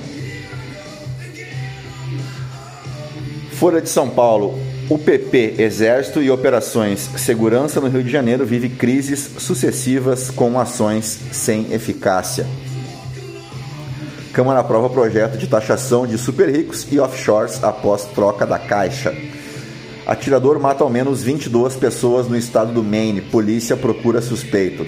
Folha 3.60 3.82
de 3.82 3.90
São 3.90 4.08
Paulo. 4.08 4.58
O 4.88 4.96
PP, 4.96 5.56
Exército 5.58 6.22
e 6.22 6.30
Operações 6.30 7.10
Segurança 7.18 7.78
no 7.78 7.88
Rio 7.88 8.02
de 8.02 8.08
Janeiro 8.08 8.46
vive 8.46 8.70
crises 8.70 9.32
sucessivas 9.36 10.30
com 10.30 10.58
ações 10.58 11.18
sem 11.30 11.70
eficácia. 11.70 12.46
Câmara 14.32 14.60
aprova 14.60 14.88
projeto 14.88 15.36
de 15.36 15.46
taxação 15.46 16.06
de 16.06 16.16
super 16.16 16.48
ricos 16.48 16.90
e 16.90 16.98
offshores 16.98 17.62
após 17.62 18.06
troca 18.06 18.46
da 18.46 18.58
Caixa. 18.58 19.14
Atirador 20.06 20.58
mata 20.58 20.82
ao 20.82 20.88
menos 20.88 21.22
22 21.22 21.76
pessoas 21.76 22.26
no 22.28 22.38
estado 22.38 22.72
do 22.72 22.82
Maine. 22.82 23.20
Polícia 23.20 23.76
procura 23.76 24.22
suspeito. 24.22 24.86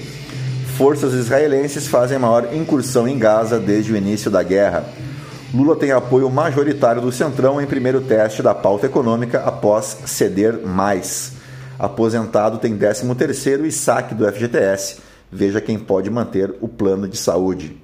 Forças 0.79 1.13
israelenses 1.13 1.87
fazem 1.87 2.19
maior 2.19 2.55
incursão 2.55 3.07
em 3.07 3.19
Gaza 3.19 3.61
desde 3.61 3.93
o 3.93 3.97
início 3.99 4.31
da 4.31 4.43
guerra. 4.43 5.02
Lula 5.55 5.77
tem 5.77 5.93
apoio 5.93 6.31
majoritário 6.31 7.03
do 7.03 7.13
Centrão 7.13 7.61
em 7.61 7.67
primeiro 7.67 8.01
teste 8.01 8.43
da 8.43 8.55
pauta 8.55 8.87
econômica 8.87 9.41
após 9.41 9.99
ceder 10.07 10.59
mais. 10.67 11.35
Aposentado 11.79 12.57
tem 12.57 12.77
13º 12.77 13.67
e 13.67 13.73
saque 13.73 14.15
do 14.15 14.27
FGTS. 14.31 14.99
Veja 15.31 15.61
quem 15.61 15.79
pode 15.79 16.09
manter 16.09 16.55
o 16.61 16.69
plano 16.69 17.07
de 17.07 17.19
saúde. 17.19 17.79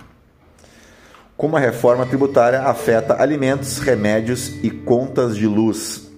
como 1.37 1.57
a 1.57 1.61
reforma 1.61 2.05
tributária 2.05 2.63
afeta 2.63 3.23
alimentos, 3.23 3.79
remédios 3.79 4.49
e 4.61 4.71
contas 4.71 5.37
de 5.37 5.47
luz. 5.47 6.09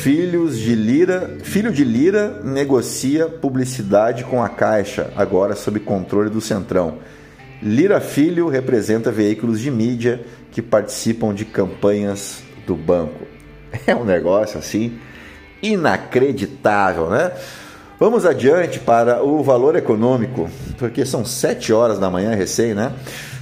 Filhos 0.00 0.58
de 0.58 0.74
Lira, 0.74 1.38
filho 1.44 1.70
de 1.70 1.84
Lira 1.84 2.40
negocia 2.42 3.28
publicidade 3.28 4.24
com 4.24 4.42
a 4.42 4.48
Caixa, 4.48 5.12
agora 5.14 5.54
sob 5.54 5.78
controle 5.78 6.28
do 6.28 6.40
Centrão. 6.40 6.98
Lira 7.62 8.00
Filho 8.00 8.48
representa 8.48 9.12
veículos 9.12 9.60
de 9.60 9.70
mídia 9.70 10.20
que 10.50 10.62
participam 10.62 11.34
de 11.34 11.44
campanhas 11.44 12.42
do 12.66 12.74
banco. 12.74 13.26
É 13.86 13.94
um 13.94 14.04
negócio 14.04 14.58
assim 14.58 14.98
inacreditável, 15.62 17.08
né? 17.08 17.30
Vamos 18.00 18.24
adiante 18.24 18.80
para 18.80 19.22
o 19.22 19.42
valor 19.42 19.76
econômico, 19.76 20.48
porque 20.78 21.04
são 21.04 21.24
7 21.24 21.72
horas 21.72 21.98
da 21.98 22.10
manhã 22.10 22.34
recém, 22.34 22.74
né? 22.74 22.92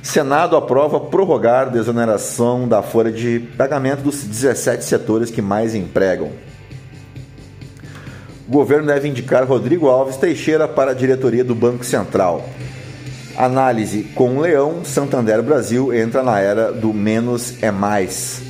Senado 0.02 0.56
aprova 0.56 0.98
prorrogar 0.98 1.70
desoneração 1.70 2.66
da 2.66 2.82
folha 2.82 3.12
de 3.12 3.40
pagamento 3.56 4.02
dos 4.02 4.24
17 4.24 4.84
setores 4.84 5.30
que 5.30 5.40
mais 5.40 5.74
empregam. 5.74 6.30
O 8.48 8.50
governo 8.50 8.86
deve 8.86 9.08
indicar 9.08 9.46
Rodrigo 9.46 9.88
Alves 9.88 10.16
Teixeira 10.16 10.66
para 10.66 10.90
a 10.90 10.94
diretoria 10.94 11.44
do 11.44 11.54
Banco 11.54 11.84
Central. 11.84 12.44
Análise 13.38 14.02
com 14.16 14.40
Leão, 14.40 14.84
Santander 14.84 15.40
Brasil 15.44 15.94
entra 15.94 16.24
na 16.24 16.40
era 16.40 16.72
do 16.72 16.92
menos 16.92 17.62
é 17.62 17.70
mais. 17.70 18.42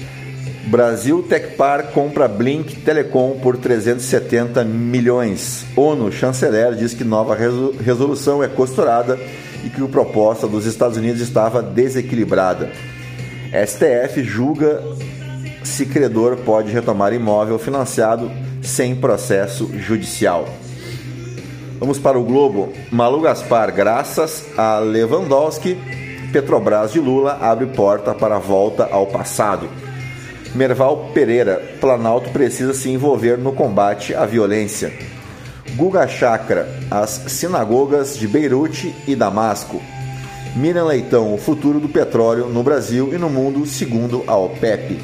Brasil 0.68 1.22
Tecpar 1.22 1.88
compra 1.92 2.26
Blink 2.26 2.76
Telecom 2.76 3.38
por 3.38 3.58
370 3.58 4.64
milhões. 4.64 5.66
ONU 5.76 6.10
chanceler 6.10 6.74
diz 6.74 6.94
que 6.94 7.04
nova 7.04 7.36
resolução 7.36 8.42
é 8.42 8.48
costurada 8.48 9.18
e 9.62 9.68
que 9.68 9.82
a 9.82 9.88
proposta 9.88 10.48
dos 10.48 10.64
Estados 10.64 10.96
Unidos 10.96 11.20
estava 11.20 11.62
desequilibrada. 11.62 12.70
STF 13.52 14.22
julga 14.22 14.82
se 15.62 15.84
credor 15.84 16.38
pode 16.38 16.72
retomar 16.72 17.12
imóvel 17.12 17.58
financiado 17.58 18.30
sem 18.62 18.96
processo 18.96 19.70
judicial. 19.78 20.48
Vamos 21.78 21.98
para 21.98 22.18
o 22.18 22.24
Globo. 22.24 22.72
Malu 22.90 23.20
Gaspar, 23.20 23.72
graças 23.72 24.44
a 24.56 24.78
Lewandowski, 24.80 25.78
Petrobras 26.32 26.92
de 26.92 26.98
Lula 26.98 27.38
abre 27.40 27.66
porta 27.66 28.12
para 28.12 28.36
a 28.36 28.40
volta 28.40 28.88
ao 28.90 29.06
passado. 29.06 29.68
Merval 30.54 31.10
Pereira, 31.14 31.62
Planalto 31.80 32.30
precisa 32.30 32.74
se 32.74 32.90
envolver 32.90 33.38
no 33.38 33.52
combate 33.52 34.12
à 34.12 34.26
violência. 34.26 34.92
Guga 35.76 36.08
Chakra, 36.08 36.68
as 36.90 37.10
sinagogas 37.28 38.18
de 38.18 38.26
Beirute 38.26 38.92
e 39.06 39.14
Damasco. 39.14 39.80
Miriam 40.56 40.86
Leitão, 40.86 41.32
o 41.32 41.38
futuro 41.38 41.78
do 41.78 41.88
petróleo 41.88 42.48
no 42.48 42.62
Brasil 42.64 43.14
e 43.14 43.18
no 43.18 43.30
mundo, 43.30 43.64
segundo 43.66 44.24
a 44.26 44.36
OPEP. 44.36 44.98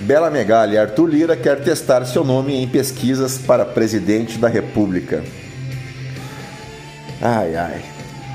Bela 0.00 0.30
Megali, 0.30 0.78
Arthur 0.78 1.08
Lira 1.08 1.36
quer 1.36 1.62
testar 1.62 2.06
seu 2.06 2.24
nome 2.24 2.54
em 2.54 2.66
pesquisas 2.66 3.36
para 3.36 3.66
presidente 3.66 4.38
da 4.38 4.48
República. 4.48 5.22
Ai, 7.20 7.56
ai. 7.56 7.82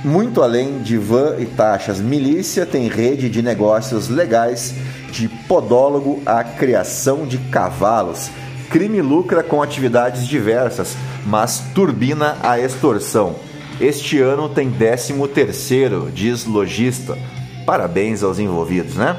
Muito 0.04 0.42
além 0.42 0.80
de 0.80 0.98
van 0.98 1.36
e 1.40 1.46
taxas, 1.46 2.02
milícia 2.02 2.66
tem 2.66 2.90
rede 2.90 3.30
de 3.30 3.42
negócios 3.42 4.10
legais 4.10 4.76
de 5.10 5.30
podólogo 5.30 6.22
à 6.26 6.44
criação 6.44 7.26
de 7.26 7.38
cavalos. 7.38 8.30
Crime 8.70 9.02
lucra 9.02 9.42
com 9.42 9.62
atividades 9.62 10.28
diversas, 10.28 10.98
mas 11.26 11.64
turbina 11.74 12.36
a 12.44 12.60
extorsão. 12.60 13.36
Este 13.80 14.20
ano 14.20 14.50
tem 14.50 14.70
13 14.70 15.14
terceiro, 15.34 16.12
diz 16.14 16.46
lojista. 16.46 17.18
Parabéns 17.66 18.24
aos 18.24 18.40
envolvidos, 18.40 18.96
né? 18.96 19.16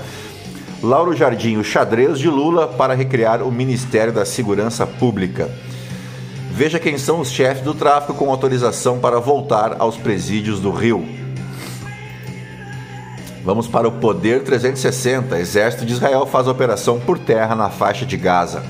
Lauro 0.82 1.16
Jardim, 1.16 1.56
o 1.56 1.64
xadrez 1.64 2.18
de 2.18 2.28
Lula 2.28 2.68
para 2.68 2.92
recriar 2.92 3.42
o 3.42 3.50
Ministério 3.50 4.12
da 4.12 4.26
Segurança 4.26 4.86
Pública. 4.86 5.50
Veja 6.56 6.78
quem 6.78 6.96
são 6.96 7.18
os 7.18 7.32
chefes 7.32 7.64
do 7.64 7.74
tráfico 7.74 8.14
com 8.14 8.30
autorização 8.30 9.00
para 9.00 9.18
voltar 9.18 9.74
aos 9.80 9.96
presídios 9.96 10.60
do 10.60 10.70
Rio. 10.70 11.04
Vamos 13.44 13.66
para 13.66 13.88
o 13.88 13.92
Poder 13.98 14.44
360. 14.44 15.36
Exército 15.36 15.84
de 15.84 15.94
Israel 15.94 16.24
faz 16.26 16.46
operação 16.46 17.00
por 17.00 17.18
terra 17.18 17.56
na 17.56 17.70
faixa 17.70 18.06
de 18.06 18.16
Gaza. 18.16 18.62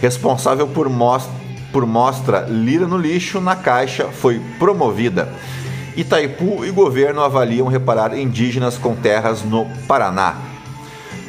Responsável 0.00 0.66
por, 0.66 0.88
mostra, 0.88 1.30
por 1.70 1.84
mostra 1.84 2.46
Lira 2.48 2.86
no 2.86 2.96
lixo 2.96 3.38
na 3.38 3.54
caixa 3.54 4.06
foi 4.06 4.40
promovida. 4.58 5.28
Itaipu 5.94 6.64
e 6.64 6.70
governo 6.70 7.20
avaliam 7.20 7.68
reparar 7.68 8.16
indígenas 8.16 8.78
com 8.78 8.96
terras 8.96 9.44
no 9.44 9.66
Paraná 9.86 10.49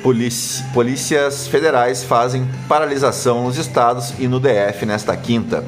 polícias 0.02 1.48
federais 1.48 2.04
fazem 2.04 2.50
paralisação 2.68 3.44
nos 3.44 3.58
estados 3.58 4.14
e 4.20 4.28
no 4.28 4.40
DF 4.40 4.86
nesta 4.86 5.16
quinta. 5.16 5.64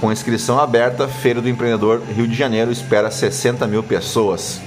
Com 0.00 0.12
inscrição 0.12 0.58
aberta, 0.58 1.08
Feira 1.08 1.40
do 1.40 1.48
Empreendedor 1.48 2.02
Rio 2.14 2.28
de 2.28 2.34
Janeiro 2.34 2.70
espera 2.70 3.10
60 3.10 3.66
mil 3.66 3.82
pessoas. 3.82 4.60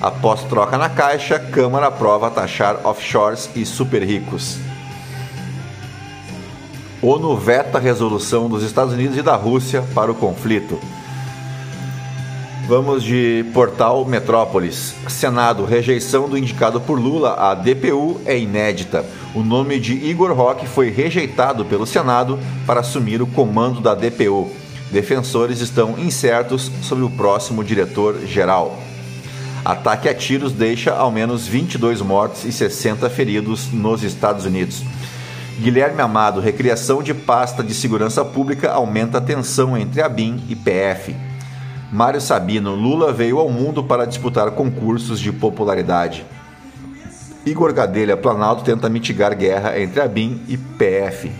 Após 0.00 0.42
troca 0.44 0.78
na 0.78 0.88
caixa, 0.88 1.38
Câmara 1.38 1.88
aprova 1.88 2.30
taxar 2.30 2.80
offshores 2.84 3.50
e 3.54 3.66
super 3.66 4.02
ricos. 4.02 4.56
ONU 7.02 7.36
veta 7.36 7.78
resolução 7.78 8.48
dos 8.48 8.62
Estados 8.62 8.92
Unidos 8.92 9.16
e 9.16 9.22
da 9.22 9.34
Rússia 9.34 9.82
para 9.94 10.10
o 10.10 10.14
conflito. 10.14 10.78
Vamos 12.70 13.02
de 13.02 13.44
portal 13.52 14.04
Metrópolis. 14.04 14.94
Senado, 15.08 15.64
rejeição 15.64 16.28
do 16.28 16.38
indicado 16.38 16.80
por 16.80 17.00
Lula 17.00 17.34
à 17.34 17.52
DPU 17.52 18.20
é 18.24 18.38
inédita. 18.38 19.04
O 19.34 19.42
nome 19.42 19.80
de 19.80 19.92
Igor 19.92 20.32
Roque 20.32 20.68
foi 20.68 20.88
rejeitado 20.88 21.64
pelo 21.64 21.84
Senado 21.84 22.38
para 22.68 22.78
assumir 22.78 23.20
o 23.20 23.26
comando 23.26 23.80
da 23.80 23.92
DPU. 23.92 24.52
Defensores 24.88 25.60
estão 25.60 25.98
incertos 25.98 26.70
sobre 26.80 27.02
o 27.02 27.10
próximo 27.10 27.64
diretor-geral. 27.64 28.78
Ataque 29.64 30.08
a 30.08 30.14
tiros 30.14 30.52
deixa 30.52 30.94
ao 30.94 31.10
menos 31.10 31.48
22 31.48 32.00
mortos 32.00 32.44
e 32.44 32.52
60 32.52 33.10
feridos 33.10 33.72
nos 33.72 34.04
Estados 34.04 34.44
Unidos. 34.44 34.84
Guilherme 35.58 36.02
Amado, 36.02 36.40
recriação 36.40 37.02
de 37.02 37.14
pasta 37.14 37.64
de 37.64 37.74
segurança 37.74 38.24
pública 38.24 38.70
aumenta 38.70 39.18
a 39.18 39.20
tensão 39.20 39.76
entre 39.76 40.00
a 40.00 40.08
BIM 40.08 40.44
e 40.48 40.54
PF. 40.54 41.29
Mário 41.92 42.20
Sabino, 42.20 42.74
Lula 42.76 43.12
veio 43.12 43.40
ao 43.40 43.50
mundo 43.50 43.82
para 43.82 44.06
disputar 44.06 44.52
concursos 44.52 45.18
de 45.18 45.32
popularidade. 45.32 46.24
Igor 47.44 47.72
Gadelha, 47.72 48.16
Planalto 48.16 48.62
tenta 48.62 48.88
mitigar 48.88 49.34
guerra 49.34 49.80
entre 49.80 50.00
a 50.00 50.06
BIM 50.06 50.40
e 50.46 50.56
PF. 50.56 51.32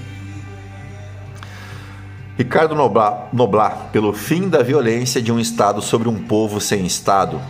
Ricardo 2.37 2.75
Noblar, 2.75 3.29
Noblar, 3.33 3.91
pelo 3.93 4.13
fim 4.13 4.49
da 4.49 4.63
violência 4.63 5.23
de 5.23 5.31
um 5.31 5.39
Estado 5.39 5.81
sobre 5.81 6.09
um 6.09 6.17
povo 6.25 6.61
sem 6.61 6.85
Estado. 6.85 7.41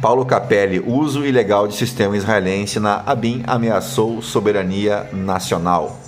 Paulo 0.00 0.24
Capelli, 0.24 0.80
uso 0.80 1.26
ilegal 1.26 1.68
de 1.68 1.74
sistema 1.74 2.16
israelense 2.16 2.80
na 2.80 3.02
ABIN 3.04 3.42
ameaçou 3.46 4.22
soberania 4.22 5.06
nacional. 5.12 5.99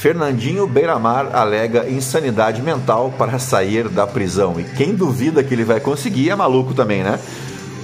Fernandinho 0.00 0.66
Beiramar 0.66 1.28
alega 1.36 1.86
insanidade 1.86 2.62
mental 2.62 3.12
para 3.18 3.38
sair 3.38 3.86
da 3.86 4.06
prisão. 4.06 4.58
E 4.58 4.64
quem 4.64 4.94
duvida 4.94 5.44
que 5.44 5.52
ele 5.52 5.62
vai 5.62 5.78
conseguir 5.78 6.30
é 6.30 6.34
maluco 6.34 6.72
também, 6.72 7.02
né? 7.02 7.20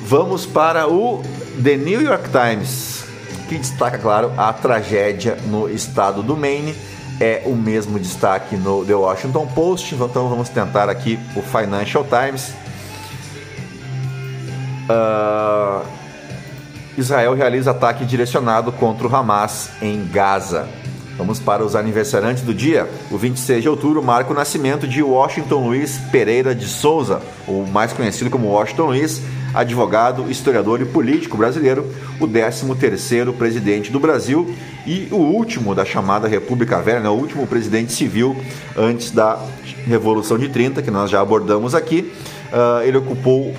Vamos 0.07 0.47
para 0.47 0.89
o 0.89 1.23
The 1.63 1.77
New 1.77 2.01
York 2.01 2.31
Times, 2.31 3.05
que 3.51 3.59
destaca, 3.59 3.99
claro, 3.99 4.33
a 4.35 4.51
tragédia 4.51 5.37
no 5.49 5.69
estado 5.69 6.23
do 6.23 6.35
Maine. 6.35 6.75
É 7.21 7.43
o 7.45 7.55
mesmo 7.55 7.99
destaque 7.99 8.57
no 8.57 8.83
The 8.83 8.95
Washington 8.95 9.47
Post. 9.49 9.95
Então 9.95 10.27
vamos 10.31 10.49
tentar 10.49 10.89
aqui 10.89 11.19
o 11.37 11.43
Financial 11.43 12.03
Times. 12.03 12.55
Uh, 14.89 15.85
Israel 16.97 17.35
realiza 17.35 17.73
ataque 17.73 18.07
direcionado 18.07 18.73
contra 18.73 19.07
o 19.07 19.15
Hamas 19.15 19.69
em 19.83 20.03
Gaza. 20.07 20.67
Vamos 21.17 21.39
para 21.39 21.65
os 21.65 21.75
aniversariantes 21.75 22.43
do 22.43 22.53
dia. 22.53 22.89
O 23.11 23.17
26 23.17 23.63
de 23.63 23.69
outubro 23.69 24.03
marca 24.03 24.33
o 24.33 24.37
nascimento 24.37 24.87
de 24.87 25.03
Washington 25.03 25.69
Luiz 25.69 25.99
Pereira 26.13 26.55
de 26.55 26.67
Souza, 26.67 27.23
o 27.49 27.65
mais 27.65 27.93
conhecido 27.93 28.29
como 28.29 28.49
Washington 28.49 28.87
Luiz, 28.87 29.23
advogado, 29.55 30.31
historiador 30.31 30.83
e 30.83 30.85
político 30.85 31.39
brasileiro, 31.39 31.91
o 32.21 32.29
13º 32.29 33.33
presidente 33.33 33.91
do 33.91 33.99
Brasil 33.99 34.55
e 34.87 35.09
o 35.11 35.17
último 35.17 35.75
da 35.75 35.87
chamada 35.87 36.29
República 36.29 36.83
Velha, 36.83 37.01
né? 37.01 37.09
o 37.09 37.15
último 37.15 37.47
presidente 37.47 37.93
civil 37.93 38.37
antes 38.77 39.11
da 39.11 39.39
Revolução 39.87 40.37
de 40.37 40.49
30, 40.49 40.83
que 40.83 40.91
nós 40.91 41.11
já 41.11 41.21
abordamos 41.21 41.75
aqui. 41.75 42.13
Uh, 42.53 42.83
ele 42.85 42.99
ocupou 42.99 43.55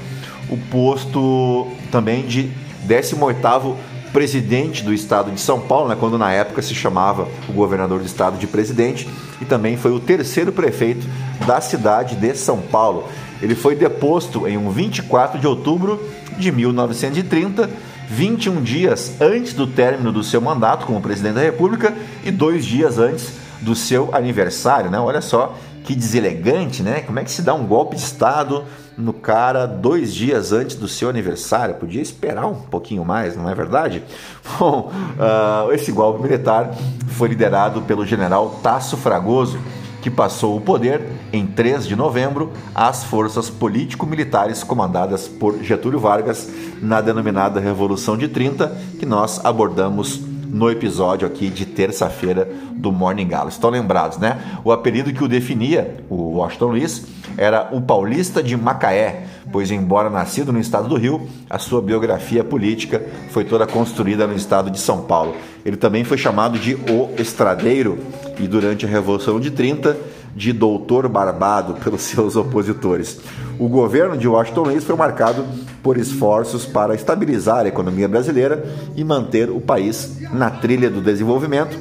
o 0.49 0.57
posto 0.69 1.67
também 1.91 2.25
de 2.27 2.51
18º 2.87 3.75
presidente 4.11 4.83
do 4.83 4.93
estado 4.93 5.31
de 5.31 5.39
São 5.39 5.59
Paulo, 5.59 5.89
né, 5.89 5.97
quando 5.99 6.17
na 6.17 6.31
época 6.31 6.61
se 6.61 6.73
chamava 6.73 7.27
o 7.47 7.53
governador 7.53 7.99
do 7.99 8.05
estado 8.05 8.37
de 8.37 8.47
presidente, 8.47 9.07
e 9.41 9.45
também 9.45 9.77
foi 9.77 9.91
o 9.91 9.99
terceiro 9.99 10.51
prefeito 10.51 11.07
da 11.45 11.61
cidade 11.61 12.15
de 12.15 12.35
São 12.35 12.59
Paulo. 12.59 13.07
Ele 13.41 13.55
foi 13.55 13.75
deposto 13.75 14.47
em 14.47 14.57
um 14.57 14.69
24 14.69 15.39
de 15.39 15.47
outubro 15.47 16.01
de 16.37 16.51
1930, 16.51 17.69
21 18.09 18.61
dias 18.61 19.13
antes 19.19 19.53
do 19.53 19.67
término 19.67 20.11
do 20.11 20.23
seu 20.23 20.41
mandato 20.41 20.85
como 20.85 21.01
presidente 21.01 21.35
da 21.35 21.41
República 21.41 21.93
e 22.23 22.31
dois 22.31 22.65
dias 22.65 22.97
antes 22.97 23.33
do 23.61 23.75
seu 23.75 24.13
aniversário, 24.13 24.89
né? 24.89 24.99
Olha 24.99 25.21
só 25.21 25.57
que 25.87 25.95
deselegante, 25.95 26.83
né? 26.83 26.99
Como 26.99 27.17
é 27.17 27.23
que 27.23 27.31
se 27.31 27.41
dá 27.41 27.53
um 27.53 27.65
golpe 27.65 27.95
de 27.95 28.01
Estado 28.01 28.65
no 28.97 29.13
cara 29.13 29.65
dois 29.65 30.13
dias 30.13 30.51
antes 30.51 30.75
do 30.75 30.85
seu 30.85 31.09
aniversário? 31.09 31.75
Podia 31.75 32.01
esperar 32.01 32.45
um 32.45 32.55
pouquinho 32.55 33.05
mais, 33.05 33.37
não 33.37 33.49
é 33.49 33.55
verdade? 33.55 34.03
Bom, 34.59 34.91
uh, 34.91 35.71
esse 35.71 35.89
golpe 35.93 36.21
militar 36.21 36.75
foi 37.07 37.29
liderado 37.29 37.83
pelo 37.83 38.05
general 38.05 38.59
Tasso 38.61 38.97
Fragoso, 38.97 39.57
que 40.01 40.11
passou 40.11 40.57
o 40.57 40.61
poder 40.61 41.03
em 41.31 41.47
3 41.47 41.87
de 41.87 41.95
novembro 41.95 42.51
às 42.75 43.05
forças 43.05 43.49
político-militares 43.49 44.65
comandadas 44.65 45.25
por 45.29 45.63
Getúlio 45.63 46.01
Vargas 46.01 46.49
na 46.81 46.99
denominada 46.99 47.61
Revolução 47.61 48.17
de 48.17 48.27
30, 48.27 48.75
que 48.99 49.05
nós 49.05 49.39
abordamos 49.45 50.17
no 50.47 50.69
episódio 50.69 51.27
aqui 51.27 51.49
de 51.49 51.65
terça-feira 51.65 52.47
do 52.73 52.91
Morning 52.91 53.27
Galo. 53.27 53.49
Estão 53.49 53.69
lembrados, 53.69 54.17
né? 54.17 54.59
O 54.63 54.71
apelido 54.71 55.13
que 55.13 55.23
o 55.23 55.27
definia, 55.27 55.97
o 56.09 56.37
Washington 56.37 56.67
Luiz, 56.67 57.05
era 57.37 57.69
o 57.71 57.81
paulista 57.81 58.41
de 58.41 58.55
Macaé, 58.55 59.25
pois 59.51 59.71
embora 59.71 60.09
nascido 60.09 60.51
no 60.51 60.59
estado 60.59 60.87
do 60.87 60.95
Rio, 60.95 61.27
a 61.49 61.59
sua 61.59 61.81
biografia 61.81 62.43
política 62.43 63.05
foi 63.29 63.43
toda 63.43 63.67
construída 63.67 64.25
no 64.25 64.35
estado 64.35 64.71
de 64.71 64.79
São 64.79 65.01
Paulo. 65.01 65.35
Ele 65.65 65.77
também 65.77 66.03
foi 66.03 66.17
chamado 66.17 66.57
de 66.57 66.75
o 66.75 67.09
estradeiro 67.17 67.99
e 68.39 68.47
durante 68.47 68.85
a 68.85 68.89
Revolução 68.89 69.39
de 69.39 69.51
30 69.51 70.16
de 70.35 70.53
doutor 70.53 71.07
barbado 71.07 71.75
pelos 71.75 72.01
seus 72.01 72.35
opositores. 72.35 73.19
O 73.59 73.67
governo 73.67 74.17
de 74.17 74.27
Washington 74.27 74.63
Luiz 74.63 74.83
foi 74.83 74.95
marcado 74.95 75.45
por 75.81 75.97
esforços 75.97 76.65
para 76.65 76.93
estabilizar 76.93 77.65
a 77.65 77.69
economia 77.69 78.07
brasileira 78.07 78.63
e 78.95 79.03
manter 79.03 79.49
o 79.49 79.59
país 79.59 80.17
na 80.31 80.49
trilha 80.49 80.89
do 80.89 81.01
desenvolvimento. 81.01 81.77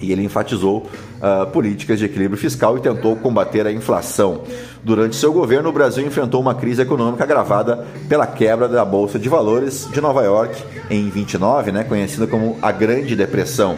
E 0.00 0.10
ele 0.10 0.24
enfatizou 0.24 0.86
uh, 1.22 1.46
políticas 1.50 1.98
de 1.98 2.06
equilíbrio 2.06 2.38
fiscal 2.38 2.76
e 2.76 2.80
tentou 2.80 3.14
combater 3.14 3.66
a 3.66 3.72
inflação. 3.72 4.42
Durante 4.82 5.14
seu 5.14 5.32
governo, 5.32 5.68
o 5.68 5.72
Brasil 5.72 6.04
enfrentou 6.04 6.40
uma 6.40 6.54
crise 6.54 6.82
econômica 6.82 7.22
agravada 7.22 7.86
pela 8.08 8.26
quebra 8.26 8.68
da 8.68 8.84
Bolsa 8.84 9.18
de 9.18 9.28
Valores 9.28 9.88
de 9.92 10.00
Nova 10.00 10.22
York 10.22 10.60
em 10.90 11.08
29, 11.08 11.70
né, 11.70 11.84
conhecida 11.84 12.26
como 12.26 12.58
a 12.60 12.72
Grande 12.72 13.14
Depressão. 13.14 13.76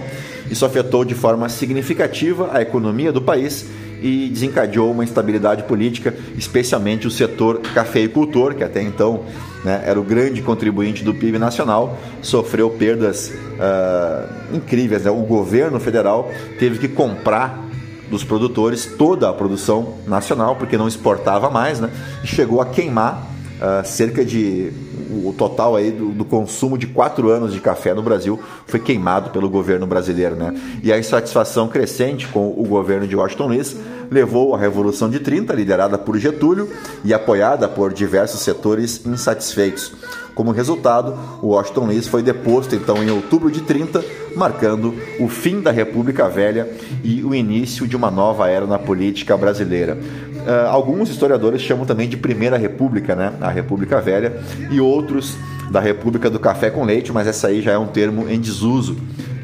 Isso 0.50 0.64
afetou 0.64 1.04
de 1.04 1.14
forma 1.14 1.48
significativa 1.48 2.50
a 2.52 2.62
economia 2.62 3.12
do 3.12 3.20
país 3.20 3.66
e 4.02 4.28
desencadeou 4.28 4.90
uma 4.90 5.04
instabilidade 5.04 5.62
política, 5.62 6.14
especialmente 6.36 7.06
o 7.06 7.10
setor 7.10 7.60
cafeicultor, 7.74 8.54
que 8.54 8.62
até 8.62 8.82
então 8.82 9.24
né, 9.64 9.82
era 9.86 9.98
o 9.98 10.04
grande 10.04 10.42
contribuinte 10.42 11.02
do 11.02 11.14
PIB 11.14 11.38
nacional, 11.38 11.98
sofreu 12.20 12.70
perdas 12.70 13.30
uh, 13.30 14.54
incríveis. 14.54 15.04
Né? 15.04 15.10
O 15.10 15.22
governo 15.22 15.80
federal 15.80 16.30
teve 16.58 16.78
que 16.78 16.88
comprar 16.88 17.64
dos 18.10 18.22
produtores 18.22 18.84
toda 18.84 19.28
a 19.30 19.32
produção 19.32 19.94
nacional, 20.06 20.56
porque 20.56 20.76
não 20.76 20.86
exportava 20.86 21.48
mais, 21.48 21.80
né? 21.80 21.90
e 22.22 22.26
chegou 22.26 22.60
a 22.60 22.66
queimar 22.66 23.26
uh, 23.56 23.86
cerca 23.86 24.24
de 24.24 24.70
o 25.14 25.34
total 25.36 25.76
aí 25.76 25.90
do, 25.90 26.10
do, 26.10 26.24
consumo 26.24 26.76
de 26.76 26.86
quatro 26.86 27.30
anos 27.30 27.52
de 27.52 27.60
café 27.60 27.94
no 27.94 28.02
Brasil 28.02 28.40
foi 28.66 28.80
queimado 28.80 29.30
pelo 29.30 29.48
governo 29.48 29.86
brasileiro, 29.86 30.34
né? 30.34 30.54
E 30.82 30.92
a 30.92 30.98
insatisfação 30.98 31.68
crescente 31.68 32.26
com 32.28 32.48
o 32.48 32.64
governo 32.64 33.06
de 33.06 33.14
Washington 33.14 33.46
Luiz 33.46 33.76
levou 34.10 34.54
à 34.54 34.58
Revolução 34.58 35.08
de 35.08 35.20
30, 35.20 35.52
liderada 35.54 35.98
por 35.98 36.18
Getúlio 36.18 36.70
e 37.04 37.14
apoiada 37.14 37.68
por 37.68 37.92
diversos 37.92 38.40
setores 38.40 39.04
insatisfeitos. 39.06 39.92
Como 40.34 40.50
resultado, 40.50 41.14
o 41.40 41.48
Washington 41.48 41.86
Luiz 41.86 42.08
foi 42.08 42.22
deposto 42.22 42.74
então 42.74 43.02
em 43.02 43.10
outubro 43.10 43.50
de 43.50 43.60
30, 43.60 44.04
marcando 44.34 44.94
o 45.20 45.28
fim 45.28 45.60
da 45.60 45.70
República 45.70 46.28
Velha 46.28 46.68
e 47.04 47.22
o 47.22 47.34
início 47.34 47.86
de 47.86 47.96
uma 47.96 48.10
nova 48.10 48.48
era 48.48 48.66
na 48.66 48.78
política 48.78 49.36
brasileira. 49.36 49.96
Uh, 49.96 50.68
alguns 50.68 51.08
historiadores 51.08 51.62
chamam 51.62 51.86
também 51.86 52.08
de 52.08 52.16
Primeira 52.16 52.56
República, 52.56 53.14
né? 53.14 53.32
a 53.40 53.48
República 53.48 54.00
Velha, 54.00 54.40
e 54.70 54.80
outros 54.80 55.36
da 55.70 55.80
República 55.80 56.28
do 56.28 56.38
Café 56.38 56.68
com 56.68 56.84
Leite, 56.84 57.12
mas 57.12 57.26
essa 57.26 57.48
aí 57.48 57.62
já 57.62 57.72
é 57.72 57.78
um 57.78 57.86
termo 57.86 58.28
em 58.28 58.40
desuso 58.40 58.96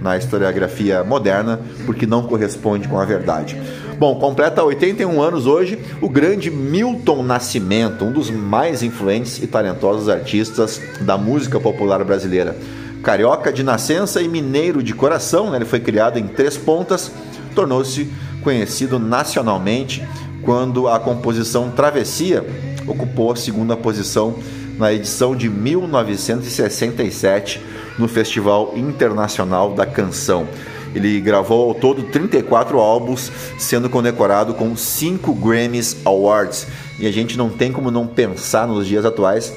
na 0.02 0.16
historiografia 0.16 1.04
moderna, 1.04 1.60
porque 1.86 2.06
não 2.06 2.22
corresponde 2.22 2.88
com 2.88 2.98
a 2.98 3.04
verdade. 3.04 3.60
Bom, 4.00 4.14
completa 4.14 4.64
81 4.64 5.20
anos 5.20 5.46
hoje 5.46 5.78
o 6.00 6.08
grande 6.08 6.50
Milton 6.50 7.22
Nascimento, 7.22 8.02
um 8.02 8.12
dos 8.12 8.30
mais 8.30 8.82
influentes 8.82 9.42
e 9.42 9.46
talentosos 9.46 10.08
artistas 10.08 10.80
da 11.02 11.18
música 11.18 11.60
popular 11.60 12.02
brasileira. 12.02 12.56
Carioca 13.02 13.52
de 13.52 13.62
nascença 13.62 14.22
e 14.22 14.26
mineiro 14.26 14.82
de 14.82 14.94
coração, 14.94 15.50
né? 15.50 15.58
ele 15.58 15.66
foi 15.66 15.80
criado 15.80 16.18
em 16.18 16.26
Três 16.26 16.56
Pontas, 16.56 17.12
tornou-se 17.54 18.10
conhecido 18.42 18.98
nacionalmente 18.98 20.02
quando 20.40 20.88
a 20.88 20.98
composição 20.98 21.70
Travessia 21.70 22.42
ocupou 22.86 23.32
a 23.32 23.36
segunda 23.36 23.76
posição 23.76 24.34
na 24.78 24.94
edição 24.94 25.36
de 25.36 25.50
1967 25.50 27.60
no 27.98 28.08
Festival 28.08 28.72
Internacional 28.74 29.74
da 29.74 29.84
Canção. 29.84 30.48
Ele 30.94 31.20
gravou 31.20 31.68
ao 31.68 31.74
todo 31.74 32.02
34 32.02 32.78
álbuns, 32.78 33.30
sendo 33.58 33.88
condecorado 33.88 34.54
com 34.54 34.76
5 34.76 35.32
Grammys 35.34 35.96
Awards. 36.04 36.66
E 36.98 37.06
a 37.06 37.12
gente 37.12 37.38
não 37.38 37.48
tem 37.48 37.72
como 37.72 37.90
não 37.90 38.06
pensar 38.06 38.66
nos 38.66 38.86
dias 38.86 39.04
atuais 39.04 39.52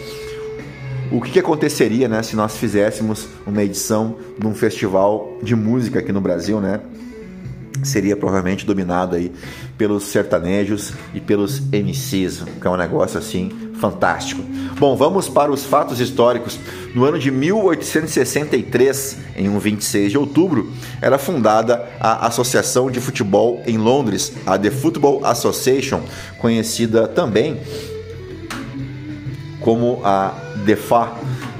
o 1.14 1.22
que, 1.22 1.30
que 1.30 1.40
aconteceria 1.40 2.08
né, 2.08 2.24
se 2.24 2.36
nós 2.36 2.58
fizéssemos 2.58 3.28
uma 3.46 3.62
edição 3.62 4.16
de 4.38 4.48
um 4.48 4.56
festival 4.56 5.38
de 5.44 5.56
música 5.56 6.00
aqui 6.00 6.12
no 6.12 6.20
Brasil, 6.20 6.60
né? 6.60 6.80
Seria 7.84 8.16
provavelmente 8.16 8.66
dominado 8.66 9.16
aí 9.16 9.32
pelos 9.78 10.04
sertanejos 10.04 10.94
e 11.14 11.20
pelos 11.20 11.60
MCs, 11.60 12.44
que 12.62 12.68
é 12.68 12.70
um 12.70 12.78
negócio 12.78 13.20
assim 13.20 13.52
fantástico. 13.80 14.42
Bom, 14.80 14.96
vamos 14.96 15.28
para 15.28 15.52
os 15.52 15.66
fatos 15.66 16.00
históricos. 16.00 16.58
No 16.96 17.04
ano 17.04 17.20
de 17.20 17.30
1863, 17.30 19.18
em 19.36 19.50
um 19.50 19.60
26 19.60 20.12
de 20.12 20.18
outubro, 20.18 20.72
era 21.02 21.18
fundada 21.18 21.90
a 22.00 22.28
Associação 22.28 22.90
de 22.90 23.02
Futebol 23.02 23.62
em 23.66 23.78
Londres, 23.78 24.34
a 24.46 24.58
The 24.58 24.72
Football 24.72 25.26
Association, 25.26 26.02
conhecida 26.40 27.08
também 27.08 27.60
como 29.60 30.02
a 30.04 30.34
DEFA 30.66 31.12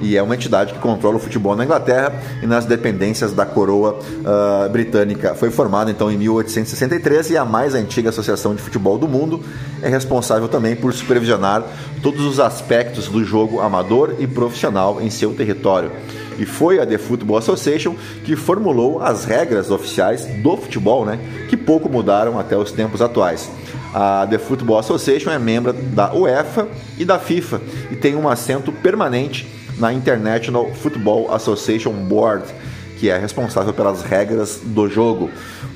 e 0.02 0.18
é 0.18 0.24
uma 0.24 0.36
entidade 0.36 0.74
que 0.74 0.80
controla 0.80 1.18
o 1.18 1.20
futebol 1.20 1.56
na 1.56 1.64
Inglaterra 1.64 2.14
e 2.42 2.48
nas 2.48 2.66
dependências 2.66 3.34
da 3.34 3.46
coroa 3.46 4.00
uh, 4.00 4.70
britânica. 4.70 5.36
Foi 5.36 5.50
formada 5.50 5.92
então 5.92 6.12
em 6.12 6.18
1863 6.18 7.32
e 7.32 7.38
a 7.38 7.46
mais 7.46 7.76
antiga 7.76 8.10
associação 8.10 8.56
de 8.56 8.62
futebol 8.62 8.98
do 8.98 9.08
mundo 9.08 9.42
é 9.82 9.90
responsável 9.90 10.48
também 10.48 10.76
por 10.76 10.94
supervisionar 10.94 11.64
todos 12.02 12.26
os 12.26 12.40
aspectos 12.40 13.08
do 13.08 13.24
jogo 13.24 13.60
amador 13.60 14.16
e 14.20 14.28
profissional 14.28 15.02
em 15.02 15.10
seu 15.10 15.34
território. 15.34 15.92
E 16.38 16.46
foi 16.46 16.80
a 16.80 16.86
The 16.86 16.98
Football 16.98 17.38
Association 17.38 17.96
que 18.24 18.36
formulou 18.36 19.02
as 19.02 19.24
regras 19.24 19.70
oficiais 19.70 20.26
do 20.26 20.58
futebol, 20.58 21.06
né, 21.06 21.20
que 21.50 21.56
pouco 21.56 21.90
mudaram 21.90 22.40
até 22.40 22.58
os 22.58 22.72
tempos 22.72 23.02
atuais. 23.02 23.50
A 23.94 24.26
The 24.28 24.40
Football 24.40 24.80
Association 24.80 25.30
é 25.30 25.38
membro 25.38 25.72
da 25.72 26.14
UEFA 26.14 26.68
e 26.98 27.06
da 27.06 27.20
FIFA 27.20 27.62
e 27.92 27.96
tem 27.96 28.16
um 28.16 28.28
assento 28.28 28.72
permanente 28.72 29.48
na 29.78 29.94
International 29.94 30.72
Football 30.74 31.34
Association 31.34 31.92
Board, 31.92 32.46
que 33.00 33.10
é 33.10 33.18
responsável 33.18 33.74
pelas 33.74 34.02
regras 34.02 34.60
do 34.64 34.88
jogo. 34.88 35.30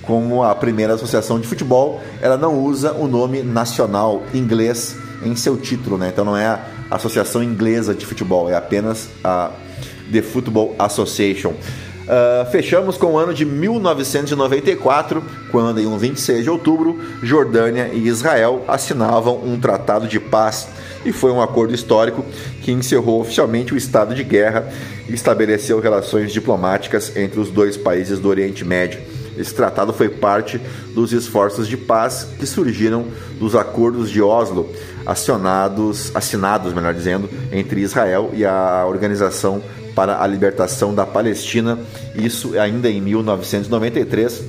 Como 0.04 0.44
a 0.44 0.56
primeira 0.56 0.94
associação 0.94 1.40
de 1.40 1.48
futebol, 1.48 2.02
ela 2.22 2.38
não 2.38 2.60
usa 2.64 2.94
o 2.94 3.08
nome 3.08 3.44
nacional 3.44 4.24
inglês 4.34 4.96
em 5.24 5.36
seu 5.36 5.58
título, 5.58 5.98
né? 5.98 6.10
Então 6.14 6.24
não 6.24 6.38
é 6.38 6.46
a 6.46 6.62
Associação 6.92 7.44
Inglesa 7.44 7.94
de 7.94 8.06
Futebol, 8.06 8.50
é 8.50 8.56
apenas 8.56 9.10
a 9.24 9.52
The 10.12 10.22
Football 10.22 10.76
Association. 10.80 11.54
Uh, 12.08 12.50
fechamos 12.50 12.96
com 12.96 13.08
o 13.08 13.18
ano 13.18 13.34
de 13.34 13.44
1994, 13.44 15.22
quando, 15.52 15.82
em 15.82 15.86
um 15.86 15.98
26 15.98 16.42
de 16.42 16.50
outubro, 16.50 16.98
Jordânia 17.22 17.90
e 17.92 18.08
Israel 18.08 18.64
assinavam 18.66 19.44
um 19.44 19.60
tratado 19.60 20.08
de 20.08 20.18
paz 20.18 20.70
e 21.06 21.12
foi 21.12 21.32
um 21.32 21.42
acordo 21.42 21.76
histórico 21.76 22.24
que 22.62 22.72
encerrou 22.72 23.20
oficialmente 23.20 23.74
o 23.74 23.78
estado 23.78 24.16
de 24.16 24.24
guerra 24.24 24.72
e 25.10 25.14
estabeleceu 25.14 25.82
relações 25.82 26.32
diplomáticas 26.32 27.14
entre 27.18 27.42
os 27.42 27.50
dois 27.50 27.76
países 27.76 28.20
do 28.20 28.30
Oriente 28.30 28.64
Médio. 28.64 29.02
Esse 29.38 29.54
tratado 29.54 29.92
foi 29.92 30.08
parte 30.08 30.62
dos 30.96 31.12
esforços 31.12 31.68
de 31.68 31.76
paz 31.76 32.26
que 32.40 32.46
surgiram 32.46 33.06
dos 33.38 33.54
acordos 33.54 34.10
de 34.10 34.22
Oslo, 34.22 34.70
acionados, 35.06 36.16
assinados, 36.16 36.74
melhor 36.74 36.94
dizendo, 36.94 37.30
entre 37.52 37.82
Israel 37.82 38.32
e 38.34 38.46
a 38.46 38.86
Organização 38.88 39.62
para 39.98 40.22
a 40.22 40.28
Libertação 40.28 40.94
da 40.94 41.08
Palestina, 41.08 41.80
isso 42.14 42.56
ainda 42.60 42.88
em 42.88 43.02
1993. 43.02 44.44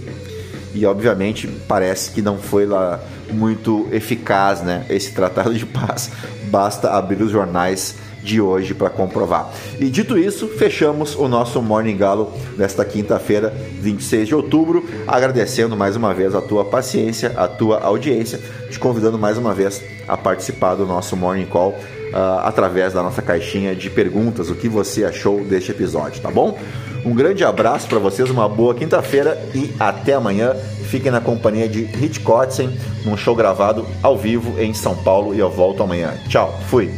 e 0.74 0.84
obviamente 0.84 1.48
parece 1.66 2.10
que 2.10 2.20
não 2.20 2.36
foi 2.36 2.66
lá 2.66 3.00
muito 3.32 3.88
eficaz, 3.90 4.60
né? 4.60 4.84
Esse 4.90 5.12
tratado 5.12 5.54
de 5.54 5.64
paz. 5.64 6.10
Basta 6.50 6.90
abrir 6.90 7.22
os 7.22 7.30
jornais 7.30 7.94
de 8.22 8.42
hoje 8.42 8.74
para 8.74 8.90
comprovar. 8.90 9.50
E 9.80 9.88
dito 9.88 10.18
isso, 10.18 10.48
fechamos 10.48 11.14
o 11.16 11.26
nosso 11.26 11.62
Morning 11.62 11.96
Galo 11.96 12.30
desta 12.58 12.84
quinta-feira, 12.84 13.48
26 13.80 14.28
de 14.28 14.34
outubro, 14.34 14.84
agradecendo 15.06 15.74
mais 15.74 15.96
uma 15.96 16.12
vez 16.12 16.34
a 16.34 16.42
tua 16.42 16.62
paciência, 16.62 17.32
a 17.38 17.48
tua 17.48 17.80
audiência, 17.80 18.38
te 18.70 18.78
convidando 18.78 19.18
mais 19.18 19.38
uma 19.38 19.54
vez 19.54 19.82
a 20.06 20.14
participar 20.14 20.74
do 20.74 20.84
nosso 20.84 21.16
Morning 21.16 21.46
Call 21.46 21.74
uh, 22.08 22.40
através 22.44 22.92
da 22.92 23.02
nossa 23.02 23.22
caixinha 23.22 23.74
de 23.74 23.90
perguntas, 23.90 24.50
o 24.50 24.54
que 24.54 24.68
você 24.68 25.04
achou 25.04 25.44
deste 25.44 25.70
episódio, 25.70 26.20
tá 26.20 26.30
bom? 26.30 26.58
Um 27.04 27.14
grande 27.14 27.44
abraço 27.44 27.88
para 27.88 27.98
vocês, 27.98 28.28
uma 28.30 28.48
boa 28.48 28.74
quinta-feira 28.74 29.40
e 29.54 29.72
até 29.78 30.14
amanhã. 30.14 30.54
Fiquem 30.88 31.12
na 31.12 31.20
companhia 31.20 31.68
de 31.68 31.86
Kotzen, 32.20 32.70
num 33.04 33.16
show 33.16 33.36
gravado 33.36 33.86
ao 34.02 34.16
vivo 34.16 34.58
em 34.58 34.72
São 34.72 34.96
Paulo 34.96 35.34
e 35.34 35.38
eu 35.38 35.50
volto 35.50 35.82
amanhã. 35.82 36.14
Tchau, 36.28 36.58
fui! 36.68 36.90